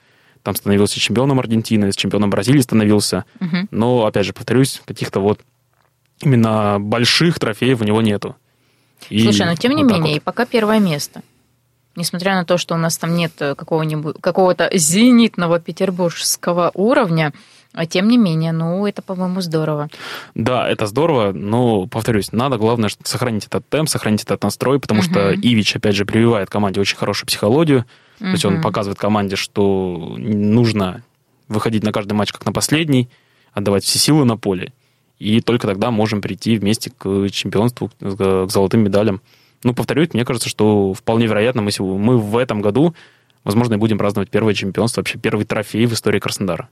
там 0.43 0.55
становился 0.55 0.99
чемпионом 0.99 1.39
Аргентины, 1.39 1.91
с 1.91 1.95
чемпионом 1.95 2.29
Бразилии 2.29 2.61
становился. 2.61 3.25
Угу. 3.39 3.67
Но, 3.71 4.05
опять 4.05 4.25
же, 4.25 4.33
повторюсь, 4.33 4.81
каких-то 4.85 5.19
вот 5.19 5.41
именно 6.21 6.79
больших 6.79 7.39
трофеев 7.39 7.81
у 7.81 7.83
него 7.83 8.01
нету. 8.01 8.35
И 9.09 9.21
Слушай, 9.23 9.47
но 9.47 9.55
тем 9.55 9.75
не 9.75 9.83
вот 9.83 9.91
менее, 9.91 10.13
вот. 10.13 10.17
и 10.17 10.19
пока 10.19 10.45
первое 10.45 10.79
место. 10.79 11.21
Несмотря 11.95 12.35
на 12.35 12.45
то, 12.45 12.57
что 12.57 12.75
у 12.75 12.77
нас 12.77 12.97
там 12.97 13.15
нет 13.15 13.33
какого-нибудь 13.37 14.17
какого-то 14.21 14.69
зенитного 14.73 15.59
петербургского 15.59 16.71
уровня, 16.73 17.33
а 17.73 17.85
тем 17.85 18.07
не 18.07 18.17
менее, 18.17 18.51
ну, 18.51 18.87
это, 18.87 19.01
по-моему, 19.01 19.41
здорово. 19.41 19.89
Да, 20.33 20.67
это 20.67 20.87
здорово, 20.87 21.31
но, 21.33 21.85
повторюсь, 21.85 22.31
надо, 22.31 22.57
главное, 22.57 22.89
сохранить 23.03 23.45
этот 23.45 23.67
темп, 23.69 23.89
сохранить 23.89 24.23
этот 24.23 24.43
настрой, 24.43 24.79
потому 24.79 25.01
угу. 25.01 25.09
что 25.09 25.33
Ивич, 25.35 25.75
опять 25.75 25.95
же, 25.95 26.05
прививает 26.05 26.49
команде 26.49 26.81
очень 26.81 26.97
хорошую 26.97 27.27
психологию, 27.27 27.85
то 28.19 28.25
есть 28.25 28.43
он 28.43 28.61
показывает 28.61 28.99
команде, 28.99 29.35
что 29.37 30.15
нужно 30.17 31.03
выходить 31.47 31.83
на 31.83 31.91
каждый 31.91 32.13
матч 32.13 32.31
как 32.31 32.45
на 32.45 32.51
последний, 32.51 33.09
отдавать 33.53 33.83
все 33.83 33.97
силы 33.97 34.25
на 34.25 34.37
поле. 34.37 34.73
И 35.19 35.41
только 35.41 35.67
тогда 35.67 35.91
можем 35.91 36.21
прийти 36.21 36.57
вместе 36.57 36.91
к 36.91 37.29
чемпионству, 37.29 37.91
к 37.99 38.47
золотым 38.49 38.81
медалям. 38.81 39.21
Ну, 39.63 39.73
повторюсь, 39.73 40.13
мне 40.13 40.23
кажется, 40.23 40.47
что 40.47 40.93
вполне 40.93 41.27
вероятно, 41.27 41.61
мы, 41.61 41.71
мы 41.79 42.17
в 42.17 42.37
этом 42.37 42.61
году, 42.61 42.95
возможно, 43.43 43.73
и 43.73 43.77
будем 43.77 43.97
праздновать 43.97 44.29
первое 44.29 44.53
чемпионство, 44.53 45.01
вообще 45.01 45.17
первый 45.17 45.45
трофей 45.45 45.85
в 45.85 45.93
истории 45.93 46.19
Краснодара. 46.19 46.69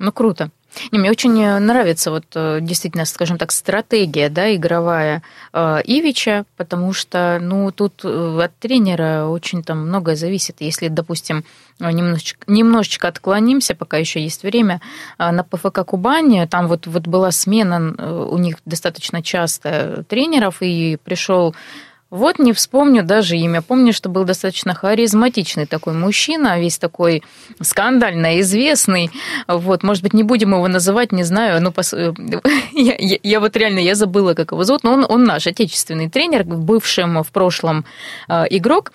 Ну, 0.00 0.12
круто. 0.12 0.50
Не, 0.92 0.98
мне 0.98 1.10
очень 1.10 1.38
э, 1.42 1.58
нравится 1.58 2.10
вот 2.10 2.24
э, 2.34 2.60
действительно, 2.62 3.04
скажем 3.04 3.36
так, 3.36 3.52
стратегия, 3.52 4.30
да, 4.30 4.54
игровая 4.54 5.22
э, 5.52 5.80
Ивича, 5.84 6.46
потому 6.56 6.94
что, 6.94 7.38
ну, 7.38 7.70
тут 7.70 8.02
от 8.02 8.56
тренера 8.58 9.26
очень 9.26 9.62
там 9.62 9.88
многое 9.88 10.16
зависит. 10.16 10.56
Если, 10.60 10.88
допустим, 10.88 11.44
немножечко, 11.80 12.50
немножечко 12.50 13.08
отклонимся, 13.08 13.74
пока 13.74 13.98
еще 13.98 14.22
есть 14.22 14.42
время, 14.42 14.80
на 15.18 15.44
ПФК 15.44 15.84
Кубани, 15.84 16.46
там 16.46 16.66
вот, 16.66 16.86
вот 16.86 17.06
была 17.06 17.30
смена 17.30 18.26
у 18.30 18.38
них 18.38 18.56
достаточно 18.64 19.22
часто 19.22 20.04
тренеров, 20.08 20.62
и 20.62 20.96
пришел 21.04 21.54
вот 22.10 22.40
не 22.40 22.52
вспомню 22.52 23.04
даже 23.04 23.36
имя. 23.36 23.62
Помню, 23.62 23.92
что 23.92 24.08
был 24.08 24.24
достаточно 24.24 24.74
харизматичный 24.74 25.66
такой 25.66 25.94
мужчина, 25.94 26.58
весь 26.58 26.78
такой 26.78 27.22
скандально 27.60 28.40
известный. 28.40 29.10
Вот, 29.46 29.84
может 29.84 30.02
быть, 30.02 30.12
не 30.12 30.24
будем 30.24 30.52
его 30.52 30.66
называть, 30.66 31.12
не 31.12 31.22
знаю. 31.22 31.62
Ну, 31.62 31.70
пос... 31.70 31.92
я, 32.72 32.96
я, 32.98 33.18
я 33.22 33.40
вот 33.40 33.56
реально, 33.56 33.78
я 33.78 33.94
забыла, 33.94 34.34
как 34.34 34.50
его 34.50 34.64
зовут, 34.64 34.82
но 34.82 34.92
он, 34.92 35.06
он 35.08 35.24
наш 35.24 35.46
отечественный 35.46 36.10
тренер, 36.10 36.42
бывшим 36.44 37.22
в 37.22 37.30
прошлом 37.30 37.84
э, 38.28 38.44
игрок. 38.50 38.92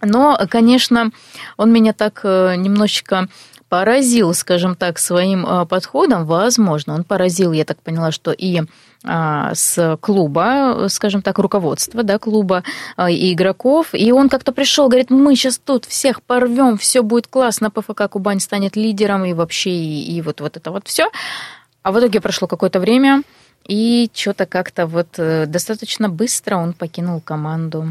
Но, 0.00 0.38
конечно, 0.48 1.10
он 1.56 1.72
меня 1.72 1.92
так 1.92 2.20
э, 2.22 2.54
немножечко 2.56 3.28
поразил, 3.68 4.34
скажем 4.34 4.74
так, 4.74 4.98
своим 4.98 5.46
э, 5.46 5.66
подходом. 5.66 6.24
Возможно, 6.26 6.94
он 6.94 7.04
поразил, 7.04 7.52
я 7.52 7.64
так 7.64 7.80
поняла, 7.82 8.12
что 8.12 8.32
и 8.32 8.62
а, 9.04 9.54
с 9.54 9.96
клуба, 10.00 10.86
скажем 10.88 11.22
так, 11.22 11.38
руководства 11.38 12.02
да, 12.02 12.18
клуба 12.18 12.64
а, 12.96 13.08
и 13.10 13.32
игроков. 13.32 13.90
И 13.92 14.10
он 14.10 14.28
как-то 14.28 14.52
пришел, 14.52 14.88
говорит, 14.88 15.10
мы 15.10 15.36
сейчас 15.36 15.58
тут 15.58 15.84
всех 15.84 16.20
порвем, 16.22 16.78
все 16.78 17.02
будет 17.02 17.28
классно, 17.28 17.70
ПФК 17.70 18.08
Кубань 18.10 18.40
станет 18.40 18.74
лидером 18.74 19.24
и 19.24 19.34
вообще, 19.34 19.70
и, 19.70 20.16
и 20.16 20.22
вот, 20.22 20.40
вот 20.40 20.56
это 20.56 20.70
вот 20.72 20.88
все. 20.88 21.08
А 21.82 21.92
в 21.92 21.98
итоге 21.98 22.20
прошло 22.20 22.48
какое-то 22.48 22.80
время, 22.80 23.22
и 23.64 24.10
что-то 24.12 24.46
как-то 24.46 24.86
вот 24.86 25.18
э, 25.18 25.46
достаточно 25.46 26.08
быстро 26.08 26.56
он 26.56 26.72
покинул 26.72 27.20
команду. 27.20 27.86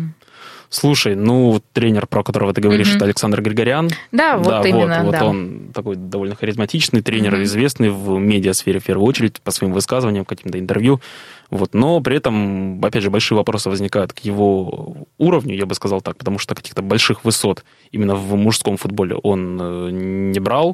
Слушай, 0.70 1.16
ну, 1.16 1.62
тренер, 1.74 2.08
про 2.08 2.24
которого 2.24 2.54
ты 2.54 2.62
говоришь, 2.62 2.90
угу. 2.90 2.98
это 2.98 3.06
Александр 3.06 3.42
Григорян. 3.42 3.90
Да, 4.12 4.38
вот 4.38 4.48
да, 4.48 4.62
именно. 4.68 5.04
Вот, 5.04 5.12
да. 5.12 5.24
вот 5.24 5.30
он 5.30 5.72
такой 5.74 5.96
довольно 5.96 6.36
харизматичный 6.36 7.02
тренер, 7.02 7.36
угу. 7.36 7.44
известный 7.44 7.90
в 7.90 8.18
медиасфере 8.20 8.80
в 8.80 8.84
первую 8.84 9.08
очередь 9.08 9.40
по 9.42 9.52
своим 9.52 9.74
высказываниям, 9.74 10.26
каким-то 10.26 10.60
интервью. 10.60 11.00
Вот, 11.50 11.74
но 11.74 12.02
при 12.02 12.18
этом, 12.18 12.84
опять 12.84 13.04
же, 13.04 13.10
большие 13.10 13.38
вопросы 13.38 13.70
возникают 13.70 14.12
к 14.12 14.20
его 14.20 15.08
уровню, 15.18 15.56
я 15.56 15.66
бы 15.66 15.76
сказал 15.76 16.02
так, 16.02 16.18
потому 16.18 16.40
что 16.40 16.56
каких-то 16.56 16.82
больших 16.82 17.24
высот 17.24 17.64
именно 17.92 18.16
в 18.16 18.36
мужском 18.36 18.76
футболе 18.76 19.16
он 19.16 19.58
э, 19.62 19.90
не 19.92 20.40
брал, 20.40 20.72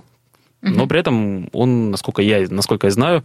угу. 0.64 0.74
но 0.74 0.88
при 0.88 1.00
этом 1.00 1.50
он, 1.54 1.92
насколько 1.92 2.24
я, 2.24 2.48
насколько 2.50 2.88
я 2.88 2.92
знаю, 2.92 3.24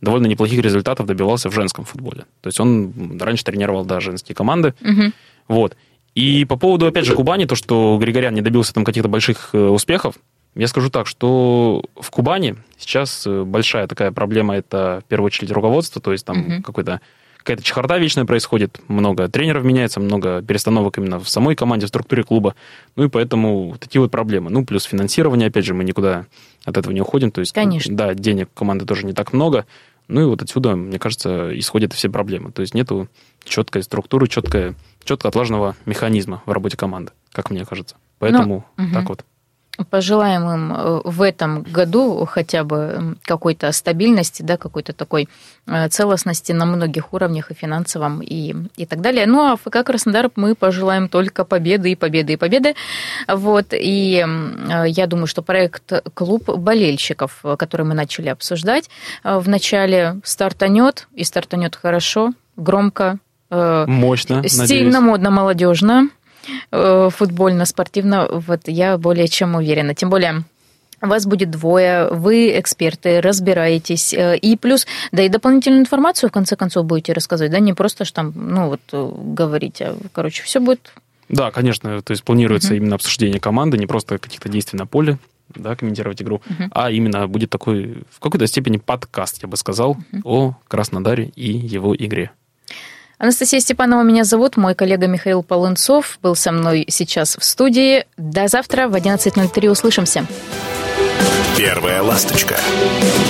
довольно 0.00 0.26
неплохих 0.26 0.60
результатов 0.60 1.06
добивался 1.06 1.48
в 1.48 1.54
женском 1.54 1.84
футболе. 1.84 2.24
То 2.40 2.48
есть 2.48 2.58
он 2.58 3.18
раньше 3.20 3.44
тренировал, 3.44 3.84
да, 3.84 4.00
женские 4.00 4.34
команды. 4.34 4.74
Угу. 4.80 5.12
Вот. 5.48 5.76
И 6.14 6.44
по 6.44 6.56
поводу, 6.56 6.86
опять 6.86 7.06
же, 7.06 7.14
Кубани, 7.14 7.46
то, 7.46 7.54
что 7.54 7.96
Григорян 8.00 8.34
не 8.34 8.42
добился 8.42 8.74
там 8.74 8.84
каких-то 8.84 9.08
больших 9.08 9.50
э, 9.54 9.58
успехов, 9.58 10.16
я 10.54 10.66
скажу 10.66 10.90
так, 10.90 11.06
что 11.06 11.82
в 11.98 12.10
Кубани 12.10 12.56
сейчас 12.76 13.26
э, 13.26 13.42
большая 13.44 13.86
такая 13.86 14.12
проблема, 14.12 14.56
это 14.56 15.02
в 15.04 15.08
первую 15.08 15.26
очередь 15.26 15.50
руководство, 15.50 16.02
то 16.02 16.12
есть 16.12 16.26
там 16.26 16.40
угу. 16.40 16.62
какой-то 16.62 17.00
какая-то 17.38 17.62
чехарда 17.64 17.98
вечная 17.98 18.24
происходит, 18.24 18.80
много 18.86 19.28
тренеров 19.28 19.64
меняется, 19.64 19.98
много 19.98 20.42
перестановок 20.42 20.98
именно 20.98 21.18
в 21.18 21.28
самой 21.28 21.56
команде, 21.56 21.86
в 21.86 21.88
структуре 21.88 22.22
клуба. 22.22 22.54
Ну 22.94 23.04
и 23.04 23.08
поэтому 23.08 23.76
такие 23.80 24.00
вот 24.00 24.12
проблемы. 24.12 24.48
Ну, 24.48 24.64
плюс 24.64 24.84
финансирование, 24.84 25.48
опять 25.48 25.64
же, 25.64 25.74
мы 25.74 25.82
никуда 25.82 26.26
от 26.64 26.76
этого 26.76 26.92
не 26.92 27.00
уходим. 27.00 27.32
То 27.32 27.40
есть, 27.40 27.52
Конечно. 27.52 27.96
да, 27.96 28.14
денег 28.14 28.48
команды 28.54 28.84
тоже 28.84 29.06
не 29.06 29.12
так 29.12 29.32
много. 29.32 29.66
Ну 30.06 30.20
и 30.20 30.24
вот 30.24 30.42
отсюда, 30.42 30.76
мне 30.76 31.00
кажется, 31.00 31.58
исходят 31.58 31.92
все 31.92 32.08
проблемы. 32.08 32.52
То 32.52 32.62
есть 32.62 32.74
нету 32.74 33.08
четкой 33.44 33.82
структуры, 33.82 34.28
четкой 34.28 34.74
четко 35.04 35.28
отлаженного 35.28 35.76
механизма 35.86 36.42
в 36.46 36.52
работе 36.52 36.76
команды, 36.76 37.12
как 37.32 37.50
мне 37.50 37.64
кажется. 37.64 37.96
Поэтому 38.18 38.64
ну, 38.76 38.84
угу. 38.84 38.94
так 38.94 39.08
вот. 39.08 39.24
Пожелаем 39.88 40.42
им 40.50 40.72
э, 40.72 41.00
в 41.04 41.22
этом 41.22 41.62
году 41.62 42.26
хотя 42.26 42.62
бы 42.62 43.16
какой-то 43.24 43.72
стабильности, 43.72 44.42
да, 44.42 44.58
какой-то 44.58 44.92
такой 44.92 45.30
э, 45.66 45.88
целостности 45.88 46.52
на 46.52 46.66
многих 46.66 47.14
уровнях 47.14 47.50
и 47.50 47.54
финансовом 47.54 48.20
и, 48.20 48.54
и 48.76 48.84
так 48.84 49.00
далее. 49.00 49.26
Ну, 49.26 49.40
а 49.40 49.56
ФК 49.56 49.82
Краснодар 49.82 50.30
мы 50.36 50.54
пожелаем 50.54 51.08
только 51.08 51.44
победы 51.44 51.92
и 51.92 51.96
победы 51.96 52.34
и 52.34 52.36
победы. 52.36 52.74
Вот, 53.26 53.68
и 53.72 54.22
э, 54.22 54.84
я 54.88 55.06
думаю, 55.06 55.26
что 55.26 55.40
проект 55.40 55.90
«Клуб 56.12 56.50
болельщиков», 56.50 57.42
который 57.56 57.86
мы 57.86 57.94
начали 57.94 58.28
обсуждать, 58.28 58.90
в 59.24 59.48
начале 59.48 60.20
стартанет, 60.22 61.08
и 61.14 61.24
стартанет 61.24 61.76
хорошо, 61.76 62.34
громко, 62.56 63.18
Мощно, 63.52 64.42
Стильно, 64.48 64.62
надеюсь. 64.62 64.98
модно, 64.98 65.30
молодежно, 65.30 66.08
э, 66.70 67.10
футбольно, 67.12 67.66
спортивно. 67.66 68.26
Вот 68.30 68.62
я 68.66 68.96
более 68.96 69.28
чем 69.28 69.54
уверена. 69.54 69.94
Тем 69.94 70.10
более 70.10 70.44
вас 71.02 71.26
будет 71.26 71.50
двое, 71.50 72.08
вы 72.10 72.58
эксперты, 72.58 73.20
разбираетесь. 73.20 74.14
Э, 74.14 74.36
и 74.36 74.56
плюс, 74.56 74.86
да 75.10 75.22
и 75.22 75.28
дополнительную 75.28 75.80
информацию, 75.80 76.30
в 76.30 76.32
конце 76.32 76.56
концов, 76.56 76.86
будете 76.86 77.12
рассказывать, 77.12 77.52
да, 77.52 77.58
не 77.58 77.72
просто 77.72 78.04
что 78.04 78.16
там, 78.16 78.32
ну 78.34 78.68
вот, 78.68 78.80
говорить, 78.92 79.82
а, 79.82 79.96
короче, 80.12 80.42
все 80.44 80.60
будет... 80.60 80.92
Да, 81.28 81.50
конечно, 81.50 82.00
то 82.02 82.10
есть 82.12 82.24
планируется 82.24 82.74
uh-huh. 82.74 82.76
именно 82.76 82.94
обсуждение 82.94 83.40
команды, 83.40 83.78
не 83.78 83.86
просто 83.86 84.18
каких-то 84.18 84.48
действий 84.48 84.78
на 84.78 84.86
поле, 84.86 85.18
да, 85.54 85.74
комментировать 85.76 86.20
игру, 86.20 86.42
uh-huh. 86.46 86.68
а 86.72 86.90
именно 86.90 87.26
будет 87.26 87.50
такой, 87.50 88.04
в 88.10 88.20
какой-то 88.20 88.46
степени 88.46 88.76
подкаст, 88.76 89.42
я 89.42 89.48
бы 89.48 89.56
сказал, 89.56 89.96
uh-huh. 90.12 90.20
о 90.24 90.54
Краснодаре 90.68 91.32
и 91.34 91.50
его 91.50 91.96
игре. 91.96 92.32
Анастасия 93.18 93.60
Степанова 93.60 94.02
меня 94.02 94.24
зовут, 94.24 94.56
мой 94.56 94.74
коллега 94.74 95.06
Михаил 95.06 95.42
Полынцов 95.42 96.18
был 96.22 96.34
со 96.34 96.52
мной 96.52 96.84
сейчас 96.88 97.36
в 97.36 97.44
студии. 97.44 98.04
До 98.16 98.48
завтра 98.48 98.88
в 98.88 98.94
11.03 98.94 99.68
услышимся. 99.68 100.26
Первая 101.56 102.02
ласточка. 102.02 102.56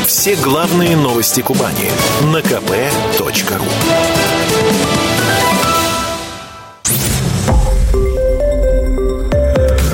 Все 0.07 0.37
главные 0.37 0.97
новости 0.97 1.41
Кубани 1.43 1.91
на 2.33 2.39
kp.ru 2.39 3.63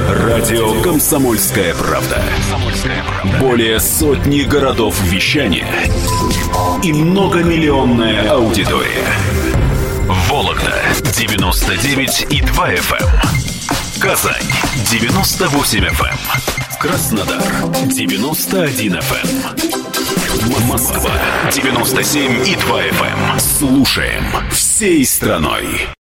Радио 0.09 0.81
«Комсомольская 0.83 1.75
правда». 1.75 2.23
Более 3.41 3.81
сотни 3.81 4.43
городов 4.43 5.01
вещания 5.03 5.67
и 6.85 6.93
многомиллионная 6.93 8.31
аудитория. 8.31 9.48
Вологда 10.99 11.13
99 11.13 12.27
и 12.31 12.41
2 12.41 12.75
FM. 12.75 13.03
Эм. 13.03 14.01
Казань 14.01 14.43
98 14.91 15.85
FM. 15.85 16.07
Эм. 16.07 16.79
Краснодар 16.81 17.43
91 17.89 18.95
FM. 18.97 19.29
Эм. 20.57 20.67
Москва 20.67 21.13
97 21.53 22.47
и 22.47 22.57
2 22.57 22.83
FM. 22.83 23.41
Слушаем 23.41 24.25
всей 24.51 25.05
страной. 25.05 25.89